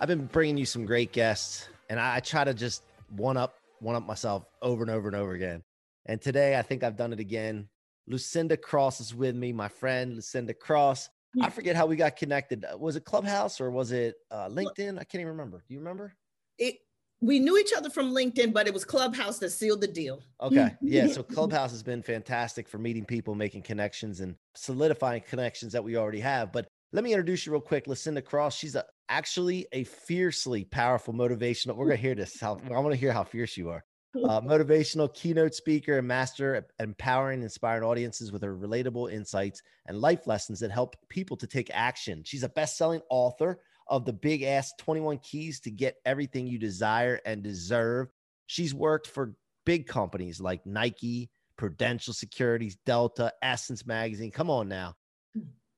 I've 0.00 0.08
been 0.08 0.26
bringing 0.26 0.56
you 0.56 0.66
some 0.66 0.84
great 0.84 1.12
guests, 1.12 1.68
and 1.88 2.00
I, 2.00 2.16
I 2.16 2.20
try 2.20 2.44
to 2.44 2.52
just 2.52 2.82
one 3.10 3.36
up, 3.36 3.54
one 3.80 3.94
up 3.94 4.04
myself 4.04 4.44
over 4.60 4.82
and 4.82 4.90
over 4.90 5.08
and 5.08 5.16
over 5.16 5.32
again. 5.32 5.62
And 6.06 6.20
today, 6.20 6.58
I 6.58 6.62
think 6.62 6.82
I've 6.82 6.96
done 6.96 7.12
it 7.12 7.20
again. 7.20 7.68
Lucinda 8.06 8.56
Cross 8.56 9.00
is 9.00 9.14
with 9.14 9.34
me, 9.34 9.52
my 9.52 9.68
friend 9.68 10.16
Lucinda 10.16 10.52
Cross. 10.52 11.08
I 11.40 11.50
forget 11.50 11.74
how 11.74 11.86
we 11.86 11.96
got 11.96 12.16
connected. 12.16 12.64
Was 12.78 12.96
it 12.96 13.04
Clubhouse 13.04 13.60
or 13.60 13.70
was 13.70 13.92
it 13.92 14.14
uh, 14.30 14.48
LinkedIn? 14.48 14.98
I 14.98 15.04
can't 15.04 15.20
even 15.20 15.28
remember. 15.28 15.64
Do 15.66 15.74
you 15.74 15.80
remember? 15.80 16.14
It 16.58 16.76
we 17.20 17.38
knew 17.38 17.56
each 17.56 17.72
other 17.74 17.88
from 17.88 18.12
LinkedIn, 18.12 18.52
but 18.52 18.66
it 18.66 18.74
was 18.74 18.84
Clubhouse 18.84 19.38
that 19.38 19.50
sealed 19.50 19.80
the 19.80 19.88
deal. 19.88 20.22
Okay. 20.40 20.74
Yeah. 20.82 21.06
So 21.06 21.22
Clubhouse 21.22 21.70
has 21.70 21.82
been 21.82 22.02
fantastic 22.02 22.68
for 22.68 22.78
meeting 22.78 23.04
people, 23.04 23.34
making 23.34 23.62
connections, 23.62 24.20
and 24.20 24.36
solidifying 24.54 25.22
connections 25.22 25.72
that 25.72 25.82
we 25.82 25.96
already 25.96 26.20
have. 26.20 26.52
But 26.52 26.68
let 26.94 27.02
me 27.02 27.10
introduce 27.10 27.44
you 27.44 27.50
real 27.50 27.60
quick. 27.60 27.88
Lucinda 27.88 28.22
Cross. 28.22 28.56
She's 28.56 28.76
a, 28.76 28.84
actually 29.08 29.66
a 29.72 29.82
fiercely 29.82 30.64
powerful 30.64 31.12
motivational. 31.12 31.74
We're 31.74 31.86
gonna 31.86 31.96
hear 31.96 32.14
this. 32.14 32.40
How 32.40 32.56
I 32.72 32.78
want 32.78 32.92
to 32.92 32.96
hear 32.96 33.12
how 33.12 33.24
fierce 33.24 33.56
you 33.58 33.68
are. 33.68 33.84
Uh, 34.16 34.40
motivational 34.40 35.12
keynote 35.12 35.52
speaker 35.56 35.98
and 35.98 36.06
master 36.06 36.54
at 36.54 36.66
empowering 36.78 37.38
and 37.38 37.42
inspiring 37.42 37.82
audiences 37.82 38.30
with 38.30 38.44
her 38.44 38.56
relatable 38.56 39.12
insights 39.12 39.60
and 39.86 40.00
life 40.00 40.28
lessons 40.28 40.60
that 40.60 40.70
help 40.70 40.94
people 41.08 41.36
to 41.36 41.48
take 41.48 41.68
action. 41.74 42.22
She's 42.24 42.44
a 42.44 42.48
best-selling 42.48 43.00
author 43.10 43.58
of 43.88 44.04
the 44.04 44.12
big 44.12 44.44
ask 44.44 44.78
21 44.78 45.18
keys 45.18 45.58
to 45.62 45.72
get 45.72 45.96
everything 46.04 46.46
you 46.46 46.60
desire 46.60 47.18
and 47.26 47.42
deserve. 47.42 48.06
She's 48.46 48.72
worked 48.72 49.08
for 49.08 49.34
big 49.66 49.88
companies 49.88 50.40
like 50.40 50.64
Nike, 50.64 51.28
Prudential 51.58 52.14
Securities, 52.14 52.76
Delta, 52.86 53.32
Essence 53.42 53.84
Magazine. 53.84 54.30
Come 54.30 54.48
on 54.48 54.68
now. 54.68 54.94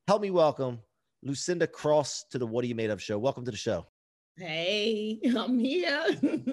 Help 0.09 0.21
me 0.21 0.31
welcome 0.31 0.81
Lucinda 1.27 1.67
Cross 1.67 2.27
to 2.31 2.39
the 2.39 2.47
What 2.47 2.65
Are 2.65 2.69
You 2.69 2.75
Made 2.77 2.91
Of 2.91 3.03
show. 3.03 3.19
Welcome 3.19 3.45
to 3.47 3.51
the 3.51 3.57
show. 3.57 3.87
Hey, 4.37 5.19
I'm 5.37 5.59
here. 5.59 6.07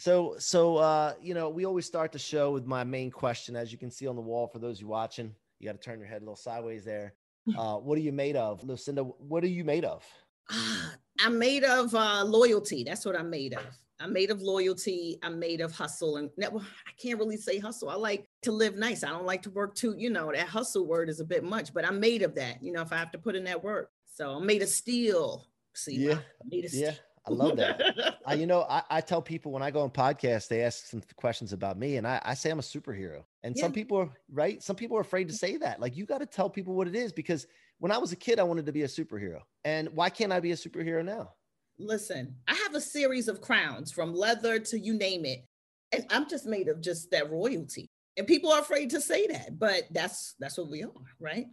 So, 0.00 0.36
so 0.38 0.76
uh, 0.76 1.14
you 1.20 1.34
know, 1.34 1.48
we 1.48 1.66
always 1.66 1.84
start 1.84 2.12
the 2.12 2.20
show 2.20 2.52
with 2.52 2.66
my 2.66 2.84
main 2.84 3.10
question, 3.10 3.56
as 3.56 3.72
you 3.72 3.78
can 3.78 3.90
see 3.90 4.06
on 4.06 4.14
the 4.14 4.22
wall. 4.22 4.46
For 4.46 4.60
those 4.60 4.80
you 4.80 4.86
watching, 4.86 5.34
you 5.58 5.66
got 5.66 5.72
to 5.72 5.84
turn 5.84 5.98
your 5.98 6.06
head 6.06 6.18
a 6.18 6.24
little 6.24 6.36
sideways 6.36 6.84
there. 6.84 7.14
Uh, 7.58 7.76
what 7.76 7.96
are 7.96 8.02
you 8.02 8.12
made 8.12 8.36
of, 8.36 8.62
Lucinda? 8.62 9.02
What 9.02 9.42
are 9.42 9.48
you 9.48 9.64
made 9.64 9.84
of? 9.84 10.04
Ah, 10.50 10.94
I'm 11.20 11.38
made 11.38 11.64
of 11.64 11.94
uh, 11.94 12.22
loyalty. 12.22 12.84
That's 12.84 13.06
what 13.06 13.18
I'm 13.18 13.30
made 13.30 13.54
of. 13.54 13.64
I'm 13.98 14.12
made 14.12 14.30
of 14.30 14.42
loyalty. 14.42 15.18
I'm 15.22 15.38
made 15.38 15.62
of 15.62 15.72
hustle. 15.72 16.18
And 16.18 16.28
that, 16.36 16.52
well, 16.52 16.66
I 16.86 16.90
can't 17.02 17.18
really 17.18 17.38
say 17.38 17.58
hustle. 17.58 17.88
I 17.88 17.94
like 17.94 18.26
to 18.42 18.52
live 18.52 18.76
nice. 18.76 19.02
I 19.02 19.08
don't 19.08 19.24
like 19.24 19.40
to 19.42 19.50
work 19.50 19.74
too, 19.74 19.94
you 19.96 20.10
know, 20.10 20.30
that 20.30 20.46
hustle 20.46 20.86
word 20.86 21.08
is 21.08 21.20
a 21.20 21.24
bit 21.24 21.42
much, 21.42 21.72
but 21.72 21.86
I'm 21.86 21.98
made 21.98 22.20
of 22.20 22.34
that, 22.34 22.62
you 22.62 22.70
know, 22.70 22.82
if 22.82 22.92
I 22.92 22.98
have 22.98 23.12
to 23.12 23.18
put 23.18 23.34
in 23.34 23.44
that 23.44 23.64
work. 23.64 23.90
So 24.18 24.30
I'm 24.30 24.46
made 24.46 24.62
of 24.62 24.68
steel. 24.68 25.46
See, 25.76 25.94
Yeah. 25.94 26.14
I'm 26.42 26.48
made 26.50 26.64
of 26.64 26.74
Yeah, 26.74 26.90
steel. 26.90 27.02
I 27.24 27.30
love 27.30 27.56
that. 27.58 28.16
I, 28.26 28.34
you 28.34 28.46
know, 28.52 28.62
I, 28.68 28.82
I 28.90 29.00
tell 29.00 29.22
people 29.22 29.52
when 29.52 29.62
I 29.62 29.70
go 29.70 29.82
on 29.82 29.90
podcasts, 29.90 30.48
they 30.48 30.62
ask 30.62 30.86
some 30.86 31.02
questions 31.14 31.52
about 31.52 31.78
me, 31.78 31.98
and 31.98 32.06
I, 32.06 32.20
I 32.24 32.34
say 32.34 32.50
I'm 32.50 32.58
a 32.58 32.62
superhero. 32.62 33.22
And 33.44 33.56
some 33.56 33.70
people 33.70 33.96
are 33.96 34.10
right. 34.32 34.60
Some 34.60 34.74
people 34.74 34.96
are 34.96 35.02
afraid 35.02 35.28
to 35.28 35.34
say 35.34 35.56
that. 35.58 35.78
Like, 35.78 35.96
you 35.96 36.04
got 36.04 36.18
to 36.18 36.26
tell 36.26 36.50
people 36.50 36.74
what 36.74 36.88
it 36.88 36.96
is 36.96 37.12
because 37.12 37.46
when 37.78 37.92
I 37.92 37.98
was 37.98 38.10
a 38.10 38.16
kid, 38.16 38.40
I 38.40 38.42
wanted 38.42 38.66
to 38.66 38.72
be 38.72 38.82
a 38.82 38.88
superhero. 38.88 39.38
And 39.64 39.88
why 39.90 40.10
can't 40.10 40.32
I 40.32 40.40
be 40.40 40.50
a 40.50 40.56
superhero 40.56 41.04
now? 41.04 41.34
Listen, 41.78 42.34
I 42.48 42.54
have 42.54 42.74
a 42.74 42.80
series 42.80 43.28
of 43.28 43.40
crowns 43.40 43.92
from 43.92 44.12
leather 44.12 44.58
to 44.58 44.80
you 44.80 44.94
name 44.94 45.26
it. 45.26 45.44
And 45.92 46.04
I'm 46.10 46.28
just 46.28 46.44
made 46.44 46.66
of 46.66 46.80
just 46.80 47.12
that 47.12 47.30
royalty. 47.30 47.86
And 48.16 48.26
people 48.26 48.50
are 48.50 48.62
afraid 48.62 48.90
to 48.90 49.00
say 49.00 49.28
that, 49.28 49.60
but 49.60 49.84
that's 49.92 50.34
that's 50.40 50.58
what 50.58 50.68
we 50.68 50.82
are, 50.82 50.90
right? 51.20 51.46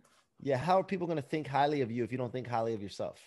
Yeah. 0.45 0.57
How 0.57 0.79
are 0.79 0.83
people 0.83 1.07
going 1.07 1.17
to 1.17 1.27
think 1.27 1.47
highly 1.47 1.81
of 1.81 1.91
you 1.91 2.03
if 2.03 2.11
you 2.11 2.17
don't 2.19 2.31
think 2.31 2.47
highly 2.47 2.75
of 2.75 2.81
yourself? 2.81 3.19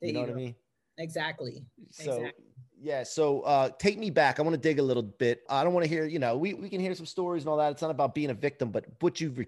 You 0.00 0.12
There 0.12 0.22
know 0.22 0.28
you 0.28 0.32
what 0.34 0.40
I 0.40 0.44
mean? 0.44 0.56
Exactly. 0.98 1.64
So 1.90 2.04
Exactly. 2.04 2.44
yeah, 2.80 3.02
so 3.02 3.40
uh 3.42 3.70
take 3.78 3.98
me 3.98 4.10
back. 4.10 4.38
I 4.38 4.42
want 4.42 4.54
to 4.54 4.60
dig 4.60 4.78
a 4.78 4.82
little 4.82 5.02
bit. 5.02 5.42
I 5.50 5.64
don't 5.64 5.74
want 5.74 5.84
to 5.84 5.90
hear, 5.90 6.06
you 6.06 6.20
know, 6.20 6.36
we, 6.36 6.54
we 6.54 6.68
can 6.68 6.80
hear 6.80 6.94
some 6.94 7.06
stories 7.06 7.42
and 7.42 7.50
all 7.50 7.56
that. 7.56 7.72
It's 7.72 7.82
not 7.82 7.90
about 7.90 8.14
being 8.14 8.30
a 8.30 8.34
victim, 8.34 8.70
but 8.70 8.84
what 9.00 9.20
you've 9.20 9.44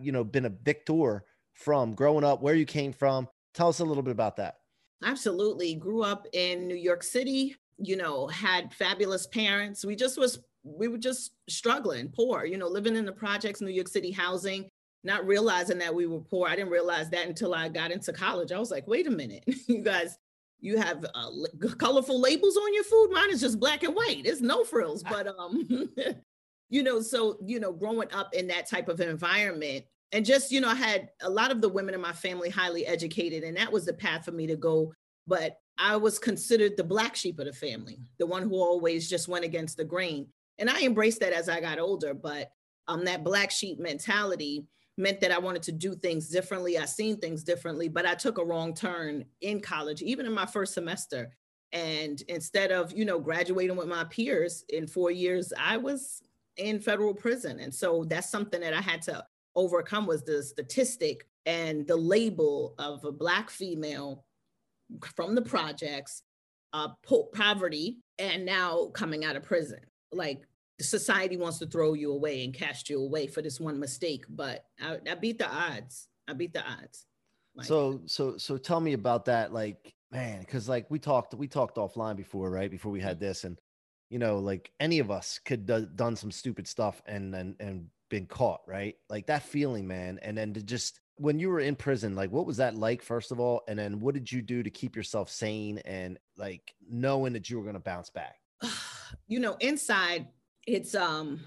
you 0.00 0.12
know 0.12 0.24
been 0.24 0.46
a 0.46 0.50
victor 0.50 1.24
from 1.52 1.94
growing 1.94 2.24
up, 2.24 2.40
where 2.42 2.54
you 2.54 2.66
came 2.66 2.92
from. 2.92 3.28
Tell 3.54 3.68
us 3.68 3.80
a 3.80 3.84
little 3.84 4.02
bit 4.02 4.12
about 4.12 4.36
that. 4.36 4.60
Absolutely. 5.04 5.74
Grew 5.74 6.02
up 6.02 6.26
in 6.32 6.66
New 6.66 6.76
York 6.76 7.02
City, 7.02 7.56
you 7.78 7.96
know, 7.96 8.26
had 8.28 8.72
fabulous 8.72 9.26
parents. 9.26 9.84
We 9.84 9.94
just 9.96 10.18
was 10.18 10.38
we 10.62 10.88
were 10.88 10.98
just 10.98 11.32
struggling, 11.48 12.08
poor, 12.08 12.44
you 12.44 12.56
know, 12.58 12.66
living 12.68 12.96
in 12.96 13.04
the 13.04 13.12
projects, 13.12 13.60
New 13.60 13.70
York 13.70 13.88
City 13.88 14.10
housing, 14.10 14.68
not 15.06 15.26
realizing 15.26 15.78
that 15.78 15.94
we 15.94 16.06
were 16.06 16.20
poor. 16.20 16.48
I 16.48 16.56
didn't 16.56 16.72
realize 16.72 17.08
that 17.10 17.26
until 17.26 17.54
I 17.54 17.68
got 17.68 17.92
into 17.92 18.12
college. 18.12 18.52
I 18.52 18.58
was 18.58 18.70
like, 18.70 18.86
wait 18.86 19.06
a 19.06 19.10
minute, 19.10 19.44
you 19.68 19.80
guys, 19.80 20.18
you 20.60 20.76
have 20.76 21.06
uh, 21.14 21.30
colorful 21.78 22.20
labels 22.20 22.56
on 22.56 22.74
your 22.74 22.84
food. 22.84 23.10
Mine 23.12 23.30
is 23.30 23.40
just 23.40 23.60
black 23.60 23.84
and 23.84 23.94
white. 23.94 24.22
It's 24.26 24.40
no 24.40 24.64
frills, 24.64 25.02
but 25.04 25.28
um, 25.38 25.90
you 26.70 26.82
know, 26.82 27.00
so 27.00 27.38
you 27.44 27.60
know, 27.60 27.72
growing 27.72 28.12
up 28.12 28.34
in 28.34 28.48
that 28.48 28.68
type 28.68 28.88
of 28.88 29.00
environment, 29.00 29.84
and 30.12 30.26
just 30.26 30.50
you 30.50 30.60
know, 30.60 30.68
I 30.68 30.74
had 30.74 31.10
a 31.22 31.30
lot 31.30 31.52
of 31.52 31.60
the 31.60 31.68
women 31.68 31.94
in 31.94 32.00
my 32.00 32.12
family 32.12 32.50
highly 32.50 32.84
educated, 32.84 33.44
and 33.44 33.56
that 33.56 33.72
was 33.72 33.86
the 33.86 33.92
path 33.92 34.24
for 34.24 34.32
me 34.32 34.46
to 34.48 34.56
go. 34.56 34.92
But 35.26 35.58
I 35.78 35.96
was 35.96 36.18
considered 36.18 36.76
the 36.76 36.84
black 36.84 37.14
sheep 37.14 37.38
of 37.38 37.46
the 37.46 37.52
family, 37.52 37.98
the 38.18 38.26
one 38.26 38.42
who 38.42 38.54
always 38.54 39.08
just 39.08 39.28
went 39.28 39.44
against 39.44 39.76
the 39.76 39.84
grain, 39.84 40.26
and 40.58 40.68
I 40.68 40.82
embraced 40.82 41.20
that 41.20 41.32
as 41.32 41.48
I 41.48 41.60
got 41.60 41.78
older. 41.78 42.12
But 42.12 42.50
um, 42.88 43.04
that 43.04 43.24
black 43.24 43.50
sheep 43.50 43.78
mentality 43.78 44.66
meant 44.96 45.20
that 45.20 45.30
I 45.30 45.38
wanted 45.38 45.62
to 45.64 45.72
do 45.72 45.94
things 45.94 46.28
differently. 46.28 46.78
I 46.78 46.86
seen 46.86 47.18
things 47.18 47.44
differently, 47.44 47.88
but 47.88 48.06
I 48.06 48.14
took 48.14 48.38
a 48.38 48.44
wrong 48.44 48.74
turn 48.74 49.24
in 49.40 49.60
college, 49.60 50.02
even 50.02 50.26
in 50.26 50.32
my 50.32 50.46
first 50.46 50.74
semester. 50.74 51.30
And 51.72 52.22
instead 52.28 52.72
of, 52.72 52.92
you 52.92 53.04
know, 53.04 53.18
graduating 53.18 53.76
with 53.76 53.88
my 53.88 54.04
peers 54.04 54.64
in 54.70 54.86
four 54.86 55.10
years, 55.10 55.52
I 55.58 55.76
was 55.76 56.22
in 56.56 56.80
federal 56.80 57.12
prison. 57.12 57.60
And 57.60 57.74
so 57.74 58.04
that's 58.04 58.30
something 58.30 58.60
that 58.60 58.72
I 58.72 58.80
had 58.80 59.02
to 59.02 59.24
overcome 59.54 60.06
was 60.06 60.22
the 60.22 60.42
statistic 60.42 61.26
and 61.44 61.86
the 61.86 61.96
label 61.96 62.74
of 62.78 63.04
a 63.04 63.12
black 63.12 63.50
female 63.50 64.24
from 65.14 65.34
the 65.34 65.42
projects, 65.42 66.22
uh, 66.72 66.88
po- 67.02 67.28
poverty, 67.34 67.98
and 68.18 68.46
now 68.46 68.86
coming 68.94 69.24
out 69.24 69.36
of 69.36 69.42
prison. 69.42 69.80
Like 70.12 70.46
society 70.80 71.36
wants 71.36 71.58
to 71.58 71.66
throw 71.66 71.94
you 71.94 72.12
away 72.12 72.44
and 72.44 72.52
cast 72.52 72.90
you 72.90 73.00
away 73.00 73.26
for 73.26 73.42
this 73.42 73.60
one 73.60 73.78
mistake, 73.78 74.24
but 74.28 74.64
I, 74.80 74.98
I 75.10 75.14
beat 75.14 75.38
the 75.38 75.48
odds. 75.48 76.08
I 76.28 76.34
beat 76.34 76.52
the 76.52 76.64
odds. 76.64 77.06
Like, 77.54 77.66
So 77.66 78.02
so 78.06 78.36
so 78.36 78.58
tell 78.58 78.80
me 78.80 78.92
about 78.92 79.24
that, 79.26 79.52
like 79.52 79.94
man, 80.12 80.40
because 80.40 80.68
like 80.68 80.86
we 80.90 80.98
talked 80.98 81.34
we 81.34 81.48
talked 81.48 81.76
offline 81.76 82.16
before, 82.16 82.50
right? 82.50 82.70
Before 82.70 82.92
we 82.92 83.00
had 83.00 83.18
this, 83.18 83.44
and 83.44 83.58
you 84.10 84.18
know, 84.18 84.38
like 84.38 84.70
any 84.78 84.98
of 84.98 85.10
us 85.10 85.40
could 85.44 85.66
do, 85.66 85.86
done 85.86 86.16
some 86.16 86.30
stupid 86.30 86.68
stuff 86.68 87.00
and 87.06 87.34
and 87.34 87.56
and 87.58 87.86
been 88.10 88.26
caught, 88.26 88.60
right? 88.66 88.96
Like 89.08 89.26
that 89.26 89.42
feeling, 89.42 89.86
man. 89.86 90.18
And 90.22 90.36
then 90.36 90.52
to 90.54 90.62
just 90.62 91.00
when 91.16 91.38
you 91.38 91.48
were 91.48 91.60
in 91.60 91.76
prison, 91.76 92.14
like 92.14 92.30
what 92.30 92.46
was 92.46 92.58
that 92.58 92.76
like, 92.76 93.02
first 93.02 93.32
of 93.32 93.40
all? 93.40 93.62
And 93.68 93.78
then 93.78 94.00
what 94.00 94.14
did 94.14 94.30
you 94.30 94.42
do 94.42 94.62
to 94.62 94.70
keep 94.70 94.94
yourself 94.94 95.30
sane 95.30 95.78
and 95.78 96.18
like 96.36 96.74
knowing 96.88 97.32
that 97.32 97.48
you 97.48 97.58
were 97.58 97.64
gonna 97.64 97.80
bounce 97.80 98.10
back? 98.10 98.36
you 99.26 99.40
know, 99.40 99.56
inside 99.60 100.28
it's 100.66 100.94
um 100.94 101.40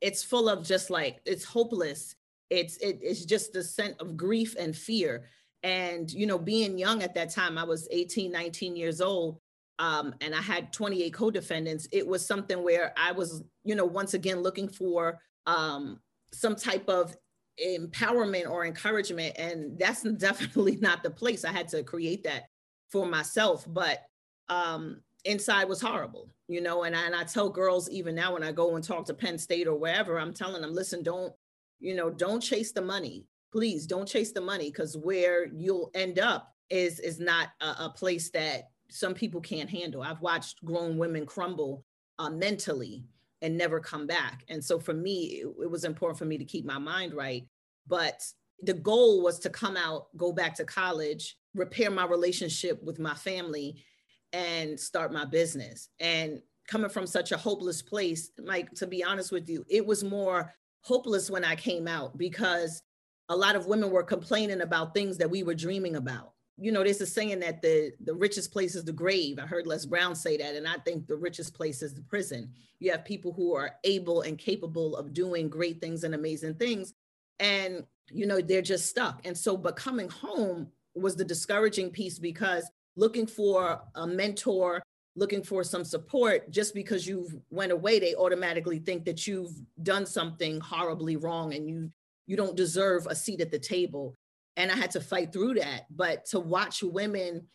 it's 0.00 0.22
full 0.22 0.48
of 0.48 0.64
just 0.64 0.90
like 0.90 1.20
it's 1.24 1.44
hopeless. 1.44 2.14
It's 2.50 2.76
it, 2.78 2.98
it's 3.02 3.24
just 3.24 3.52
the 3.52 3.62
sense 3.62 3.96
of 4.00 4.16
grief 4.16 4.54
and 4.58 4.76
fear. 4.76 5.24
And 5.62 6.10
you 6.12 6.26
know, 6.26 6.38
being 6.38 6.78
young 6.78 7.02
at 7.02 7.14
that 7.14 7.30
time, 7.30 7.56
I 7.56 7.64
was 7.64 7.88
18, 7.90 8.30
19 8.30 8.76
years 8.76 9.00
old. 9.00 9.38
Um, 9.78 10.14
and 10.20 10.34
I 10.34 10.40
had 10.40 10.72
28 10.72 11.12
co-defendants. 11.12 11.88
It 11.90 12.06
was 12.06 12.24
something 12.24 12.62
where 12.62 12.92
I 12.96 13.10
was, 13.10 13.42
you 13.64 13.74
know, 13.74 13.84
once 13.84 14.14
again 14.14 14.40
looking 14.40 14.68
for 14.68 15.20
um 15.46 16.00
some 16.32 16.56
type 16.56 16.88
of 16.88 17.16
empowerment 17.64 18.48
or 18.48 18.64
encouragement. 18.64 19.34
And 19.38 19.78
that's 19.78 20.02
definitely 20.18 20.76
not 20.76 21.02
the 21.02 21.10
place. 21.10 21.44
I 21.44 21.52
had 21.52 21.68
to 21.68 21.82
create 21.82 22.24
that 22.24 22.44
for 22.90 23.06
myself. 23.06 23.64
But 23.68 24.02
um, 24.48 25.00
inside 25.24 25.68
was 25.68 25.80
horrible, 25.80 26.28
you 26.48 26.60
know. 26.60 26.84
And 26.84 26.96
I, 26.96 27.06
and 27.06 27.14
I 27.14 27.24
tell 27.24 27.48
girls 27.48 27.90
even 27.90 28.14
now 28.14 28.34
when 28.34 28.42
I 28.42 28.52
go 28.52 28.76
and 28.76 28.84
talk 28.84 29.06
to 29.06 29.14
Penn 29.14 29.38
State 29.38 29.66
or 29.66 29.76
wherever, 29.76 30.18
I'm 30.18 30.34
telling 30.34 30.62
them, 30.62 30.74
listen, 30.74 31.02
don't, 31.02 31.32
you 31.80 31.94
know, 31.94 32.10
don't 32.10 32.40
chase 32.40 32.72
the 32.72 32.82
money. 32.82 33.26
Please 33.52 33.86
don't 33.86 34.08
chase 34.08 34.32
the 34.32 34.40
money 34.40 34.70
because 34.70 34.96
where 34.96 35.46
you'll 35.46 35.90
end 35.94 36.18
up 36.18 36.54
is 36.70 36.98
is 37.00 37.20
not 37.20 37.48
a, 37.60 37.84
a, 37.84 37.94
place 37.94 38.30
that 38.30 38.70
some 38.90 39.14
people 39.14 39.40
can't 39.40 39.70
handle. 39.70 40.02
I've 40.02 40.20
watched 40.20 40.64
grown 40.64 40.98
women 40.98 41.26
crumble 41.26 41.84
uh, 42.18 42.30
mentally 42.30 43.04
and 43.42 43.56
never 43.56 43.78
come 43.78 44.06
back. 44.06 44.44
And 44.48 44.64
so 44.64 44.78
for 44.78 44.94
me, 44.94 45.42
it, 45.42 45.46
it 45.62 45.70
was 45.70 45.84
important 45.84 46.18
for 46.18 46.24
me 46.24 46.38
to 46.38 46.44
keep 46.44 46.64
my 46.64 46.78
mind 46.78 47.14
right. 47.14 47.44
But 47.86 48.22
the 48.62 48.74
goal 48.74 49.22
was 49.22 49.38
to 49.40 49.50
come 49.50 49.76
out, 49.76 50.06
go 50.16 50.32
back 50.32 50.54
to 50.56 50.64
college, 50.64 51.36
repair 51.54 51.90
my 51.90 52.06
relationship 52.06 52.82
with 52.82 52.98
my 52.98 53.14
family, 53.14 53.84
and 54.34 54.78
start 54.78 55.12
my 55.12 55.24
business. 55.24 55.88
And 56.00 56.42
coming 56.66 56.90
from 56.90 57.06
such 57.06 57.30
a 57.30 57.36
hopeless 57.36 57.80
place, 57.80 58.32
Mike, 58.44 58.74
to 58.74 58.86
be 58.86 59.02
honest 59.04 59.30
with 59.30 59.48
you, 59.48 59.64
it 59.70 59.86
was 59.86 60.02
more 60.02 60.52
hopeless 60.80 61.30
when 61.30 61.44
I 61.44 61.54
came 61.54 61.86
out 61.86 62.18
because 62.18 62.82
a 63.28 63.36
lot 63.36 63.54
of 63.54 63.66
women 63.66 63.90
were 63.90 64.02
complaining 64.02 64.60
about 64.60 64.92
things 64.92 65.16
that 65.18 65.30
we 65.30 65.44
were 65.44 65.54
dreaming 65.54 65.96
about. 65.96 66.32
You 66.58 66.72
know, 66.72 66.82
there's 66.82 67.00
a 67.00 67.06
saying 67.06 67.40
that 67.40 67.62
the 67.62 67.92
the 68.04 68.14
richest 68.14 68.52
place 68.52 68.74
is 68.74 68.84
the 68.84 68.92
grave. 68.92 69.38
I 69.40 69.46
heard 69.46 69.66
Les 69.66 69.86
Brown 69.86 70.14
say 70.14 70.36
that, 70.36 70.54
and 70.54 70.68
I 70.68 70.76
think 70.84 71.06
the 71.06 71.16
richest 71.16 71.54
place 71.54 71.82
is 71.82 71.94
the 71.94 72.02
prison. 72.02 72.50
You 72.78 72.92
have 72.92 73.04
people 73.04 73.32
who 73.32 73.54
are 73.54 73.72
able 73.82 74.22
and 74.22 74.38
capable 74.38 74.94
of 74.94 75.12
doing 75.12 75.48
great 75.48 75.80
things 75.80 76.04
and 76.04 76.14
amazing 76.14 76.54
things, 76.54 76.94
and 77.40 77.84
you 78.08 78.26
know 78.26 78.40
they're 78.40 78.62
just 78.62 78.86
stuck. 78.86 79.20
And 79.24 79.36
so, 79.36 79.56
but 79.56 79.74
coming 79.74 80.08
home 80.08 80.68
was 80.94 81.16
the 81.16 81.24
discouraging 81.24 81.90
piece 81.90 82.20
because 82.20 82.70
looking 82.96 83.26
for 83.26 83.80
a 83.94 84.06
mentor, 84.06 84.82
looking 85.16 85.42
for 85.42 85.64
some 85.64 85.84
support, 85.84 86.50
just 86.50 86.74
because 86.74 87.06
you've 87.06 87.36
went 87.50 87.72
away, 87.72 87.98
they 87.98 88.14
automatically 88.14 88.78
think 88.78 89.04
that 89.04 89.26
you've 89.26 89.52
done 89.82 90.06
something 90.06 90.60
horribly 90.60 91.16
wrong 91.16 91.54
and 91.54 91.68
you 91.68 91.90
you 92.26 92.36
don't 92.36 92.56
deserve 92.56 93.06
a 93.06 93.14
seat 93.14 93.40
at 93.42 93.50
the 93.50 93.58
table. 93.58 94.16
And 94.56 94.70
I 94.70 94.76
had 94.76 94.90
to 94.92 95.00
fight 95.00 95.32
through 95.32 95.54
that. 95.54 95.82
But 95.90 96.24
to 96.26 96.40
watch 96.40 96.82
women 96.82 97.46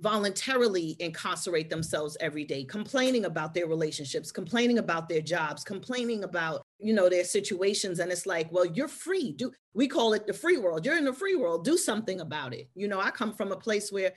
voluntarily 0.00 0.96
incarcerate 1.00 1.68
themselves 1.68 2.16
every 2.20 2.44
day 2.44 2.64
complaining 2.64 3.24
about 3.24 3.52
their 3.52 3.66
relationships 3.66 4.30
complaining 4.30 4.78
about 4.78 5.08
their 5.08 5.20
jobs 5.20 5.64
complaining 5.64 6.22
about 6.24 6.62
you 6.78 6.94
know 6.94 7.08
their 7.08 7.24
situations 7.24 7.98
and 7.98 8.12
it's 8.12 8.26
like 8.26 8.50
well 8.52 8.64
you're 8.64 8.86
free 8.86 9.32
do 9.32 9.50
we 9.74 9.88
call 9.88 10.12
it 10.12 10.26
the 10.26 10.32
free 10.32 10.56
world 10.56 10.84
you're 10.84 10.96
in 10.96 11.04
the 11.04 11.12
free 11.12 11.34
world 11.34 11.64
do 11.64 11.76
something 11.76 12.20
about 12.20 12.54
it 12.54 12.68
you 12.74 12.86
know 12.86 13.00
i 13.00 13.10
come 13.10 13.32
from 13.32 13.50
a 13.50 13.56
place 13.56 13.90
where 13.90 14.12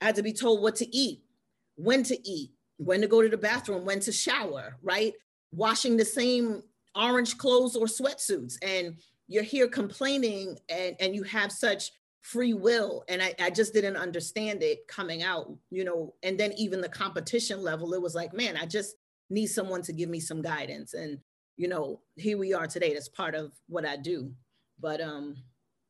I 0.00 0.06
had 0.06 0.16
to 0.16 0.22
be 0.22 0.32
told 0.32 0.62
what 0.62 0.76
to 0.76 0.96
eat, 0.96 1.22
when 1.76 2.02
to 2.04 2.28
eat, 2.28 2.52
when 2.76 3.00
to 3.00 3.06
go 3.06 3.22
to 3.22 3.28
the 3.28 3.36
bathroom, 3.36 3.84
when 3.84 4.00
to 4.00 4.12
shower, 4.12 4.76
right? 4.82 5.14
Washing 5.52 5.96
the 5.96 6.04
same 6.04 6.62
orange 6.94 7.36
clothes 7.38 7.76
or 7.76 7.86
sweatsuits. 7.86 8.56
And 8.62 8.96
you're 9.28 9.42
here 9.42 9.68
complaining 9.68 10.58
and, 10.68 10.96
and 11.00 11.14
you 11.14 11.22
have 11.24 11.52
such 11.52 11.92
free 12.22 12.54
will. 12.54 13.04
And 13.08 13.22
I, 13.22 13.34
I 13.38 13.50
just 13.50 13.72
didn't 13.72 13.96
understand 13.96 14.62
it 14.62 14.86
coming 14.88 15.22
out, 15.22 15.52
you 15.70 15.84
know, 15.84 16.14
and 16.22 16.38
then 16.38 16.52
even 16.54 16.80
the 16.80 16.88
competition 16.88 17.62
level, 17.62 17.94
it 17.94 18.02
was 18.02 18.14
like, 18.14 18.32
man, 18.32 18.56
I 18.56 18.66
just 18.66 18.96
need 19.30 19.46
someone 19.46 19.82
to 19.82 19.92
give 19.92 20.08
me 20.08 20.20
some 20.20 20.42
guidance. 20.42 20.94
And, 20.94 21.18
you 21.56 21.68
know, 21.68 22.00
here 22.16 22.38
we 22.38 22.52
are 22.54 22.66
today. 22.66 22.92
That's 22.92 23.08
part 23.08 23.34
of 23.34 23.52
what 23.68 23.86
I 23.86 23.96
do. 23.96 24.32
But 24.80 25.00
um 25.00 25.36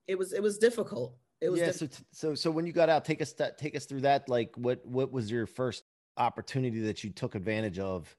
it 0.07 0.19
was 0.19 0.33
it 0.33 0.43
was 0.43 0.59
difficult 0.59 1.15
it 1.41 1.51
was 1.51 1.61
yeah. 1.61 1.73
So, 1.73 1.89
so, 2.13 2.35
so 2.35 2.51
when 2.51 2.67
you 2.67 2.73
got 2.73 2.89
out, 2.89 3.05
take 3.05 3.23
us 3.23 3.33
that, 3.35 3.59
take 3.59 3.75
us 3.75 3.87
through 3.87 4.03
that. 4.03 4.29
Like, 4.29 4.53
what, 4.57 4.85
what 4.87 5.13
was 5.13 5.31
your 5.31 5.47
first 5.47 5.85
opportunity 6.17 6.81
that 6.81 7.03
you 7.03 7.11
took 7.11 7.35
advantage 7.35 7.79
of? 7.79 8.15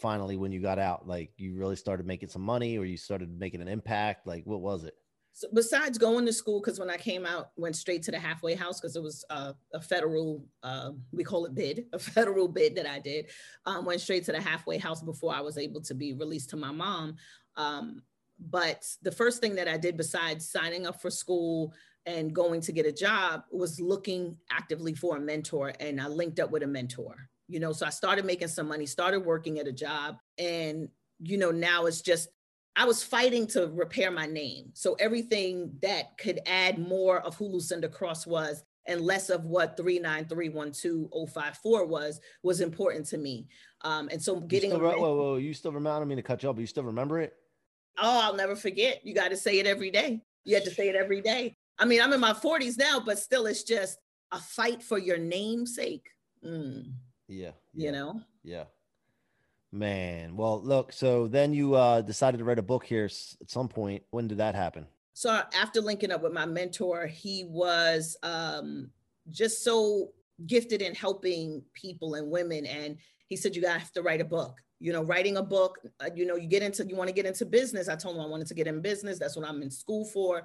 Finally, 0.00 0.36
when 0.36 0.50
you 0.50 0.60
got 0.60 0.78
out, 0.78 1.06
like 1.06 1.30
you 1.36 1.54
really 1.54 1.76
started 1.76 2.06
making 2.06 2.28
some 2.28 2.42
money, 2.42 2.78
or 2.78 2.84
you 2.84 2.96
started 2.96 3.38
making 3.38 3.60
an 3.60 3.68
impact. 3.68 4.26
Like, 4.26 4.44
what 4.44 4.60
was 4.60 4.84
it? 4.84 4.94
So 5.34 5.48
besides 5.52 5.96
going 5.96 6.26
to 6.26 6.32
school, 6.32 6.60
because 6.60 6.78
when 6.78 6.90
I 6.90 6.98
came 6.98 7.24
out, 7.24 7.50
went 7.56 7.74
straight 7.74 8.02
to 8.04 8.10
the 8.10 8.18
halfway 8.18 8.54
house 8.54 8.80
because 8.80 8.96
it 8.96 9.02
was 9.02 9.24
uh, 9.30 9.54
a 9.72 9.80
federal, 9.80 10.44
uh, 10.62 10.90
we 11.10 11.24
call 11.24 11.46
it 11.46 11.54
bid, 11.54 11.86
a 11.92 11.98
federal 11.98 12.48
bid 12.48 12.76
that 12.76 12.86
I 12.86 12.98
did. 12.98 13.26
Um, 13.64 13.86
went 13.86 14.02
straight 14.02 14.24
to 14.26 14.32
the 14.32 14.40
halfway 14.40 14.76
house 14.76 15.02
before 15.02 15.34
I 15.34 15.40
was 15.40 15.56
able 15.56 15.80
to 15.82 15.94
be 15.94 16.12
released 16.12 16.50
to 16.50 16.56
my 16.56 16.70
mom. 16.70 17.16
Um, 17.56 18.02
but 18.38 18.84
the 19.02 19.12
first 19.12 19.40
thing 19.40 19.54
that 19.54 19.68
I 19.68 19.78
did 19.78 19.96
besides 19.96 20.50
signing 20.50 20.86
up 20.86 21.00
for 21.00 21.10
school, 21.10 21.72
and 22.06 22.34
going 22.34 22.60
to 22.62 22.72
get 22.72 22.86
a 22.86 22.92
job 22.92 23.44
was 23.50 23.80
looking 23.80 24.36
actively 24.50 24.94
for 24.94 25.16
a 25.16 25.20
mentor 25.20 25.72
and 25.80 26.00
I 26.00 26.08
linked 26.08 26.40
up 26.40 26.50
with 26.50 26.62
a 26.62 26.66
mentor. 26.66 27.28
You 27.48 27.60
know, 27.60 27.72
so 27.72 27.86
I 27.86 27.90
started 27.90 28.24
making 28.24 28.48
some 28.48 28.66
money, 28.66 28.86
started 28.86 29.20
working 29.20 29.58
at 29.58 29.66
a 29.66 29.72
job 29.72 30.16
and 30.38 30.88
you 31.24 31.38
know, 31.38 31.52
now 31.52 31.86
it's 31.86 32.02
just 32.02 32.28
I 32.74 32.84
was 32.84 33.02
fighting 33.02 33.46
to 33.48 33.68
repair 33.68 34.10
my 34.10 34.26
name. 34.26 34.70
So 34.72 34.94
everything 34.94 35.72
that 35.82 36.16
could 36.18 36.40
add 36.46 36.78
more 36.78 37.20
of 37.20 37.36
who 37.36 37.46
Lucinda 37.46 37.88
Cross 37.88 38.26
was 38.26 38.64
and 38.86 39.00
less 39.00 39.30
of 39.30 39.44
what 39.44 39.76
3931254 39.76 41.88
was 41.88 42.20
was 42.42 42.60
important 42.60 43.06
to 43.06 43.18
me. 43.18 43.46
Um, 43.82 44.08
and 44.10 44.20
so 44.20 44.40
getting 44.40 44.70
you 44.70 44.76
still, 44.76 44.88
whoa, 44.88 45.14
whoa, 45.14 45.36
you 45.36 45.54
still 45.54 45.70
remember 45.72 45.96
I 45.96 46.00
don't 46.00 46.08
mean 46.08 46.16
to 46.16 46.22
cut 46.22 46.42
you 46.42 46.48
off, 46.48 46.56
but 46.56 46.62
you 46.62 46.66
still 46.66 46.84
remember 46.84 47.20
it? 47.20 47.34
Oh, 47.98 48.20
I'll 48.22 48.34
never 48.34 48.56
forget. 48.56 49.02
You 49.04 49.14
got 49.14 49.28
to 49.28 49.36
say 49.36 49.58
it 49.58 49.66
every 49.66 49.90
day. 49.90 50.22
You 50.44 50.54
had 50.54 50.64
to 50.64 50.70
say 50.70 50.88
it 50.88 50.96
every 50.96 51.20
day. 51.20 51.58
I 51.78 51.84
mean, 51.84 52.00
I'm 52.00 52.12
in 52.12 52.20
my 52.20 52.32
40s 52.32 52.78
now, 52.78 53.00
but 53.04 53.18
still, 53.18 53.46
it's 53.46 53.62
just 53.62 53.98
a 54.30 54.38
fight 54.38 54.82
for 54.82 54.98
your 54.98 55.18
namesake. 55.18 56.08
Mm. 56.44 56.92
Yeah, 57.28 57.50
yeah. 57.74 57.86
You 57.86 57.92
know? 57.92 58.20
Yeah. 58.42 58.64
Man. 59.72 60.36
Well, 60.36 60.62
look, 60.62 60.92
so 60.92 61.26
then 61.26 61.54
you 61.54 61.74
uh, 61.74 62.02
decided 62.02 62.38
to 62.38 62.44
write 62.44 62.58
a 62.58 62.62
book 62.62 62.84
here 62.84 63.06
at 63.06 63.50
some 63.50 63.68
point. 63.68 64.02
When 64.10 64.28
did 64.28 64.38
that 64.38 64.54
happen? 64.54 64.86
So 65.14 65.42
after 65.54 65.80
linking 65.80 66.10
up 66.10 66.22
with 66.22 66.32
my 66.32 66.46
mentor, 66.46 67.06
he 67.06 67.44
was 67.44 68.16
um, 68.22 68.90
just 69.30 69.62
so 69.64 70.10
gifted 70.46 70.82
in 70.82 70.94
helping 70.94 71.62
people 71.74 72.14
and 72.14 72.30
women. 72.30 72.66
And 72.66 72.96
he 73.28 73.36
said, 73.36 73.54
you 73.54 73.62
got 73.62 73.74
to 73.74 73.78
have 73.78 73.92
to 73.92 74.02
write 74.02 74.20
a 74.20 74.26
book. 74.26 74.58
You 74.78 74.92
know, 74.92 75.02
writing 75.02 75.36
a 75.36 75.42
book, 75.42 75.78
uh, 76.00 76.10
you 76.14 76.26
know, 76.26 76.34
you 76.34 76.48
get 76.48 76.62
into, 76.62 76.84
you 76.84 76.96
want 76.96 77.08
to 77.08 77.14
get 77.14 77.24
into 77.24 77.46
business. 77.46 77.88
I 77.88 77.94
told 77.94 78.16
him 78.16 78.22
I 78.22 78.26
wanted 78.26 78.48
to 78.48 78.54
get 78.54 78.66
in 78.66 78.82
business. 78.82 79.18
That's 79.18 79.36
what 79.36 79.48
I'm 79.48 79.62
in 79.62 79.70
school 79.70 80.04
for 80.06 80.42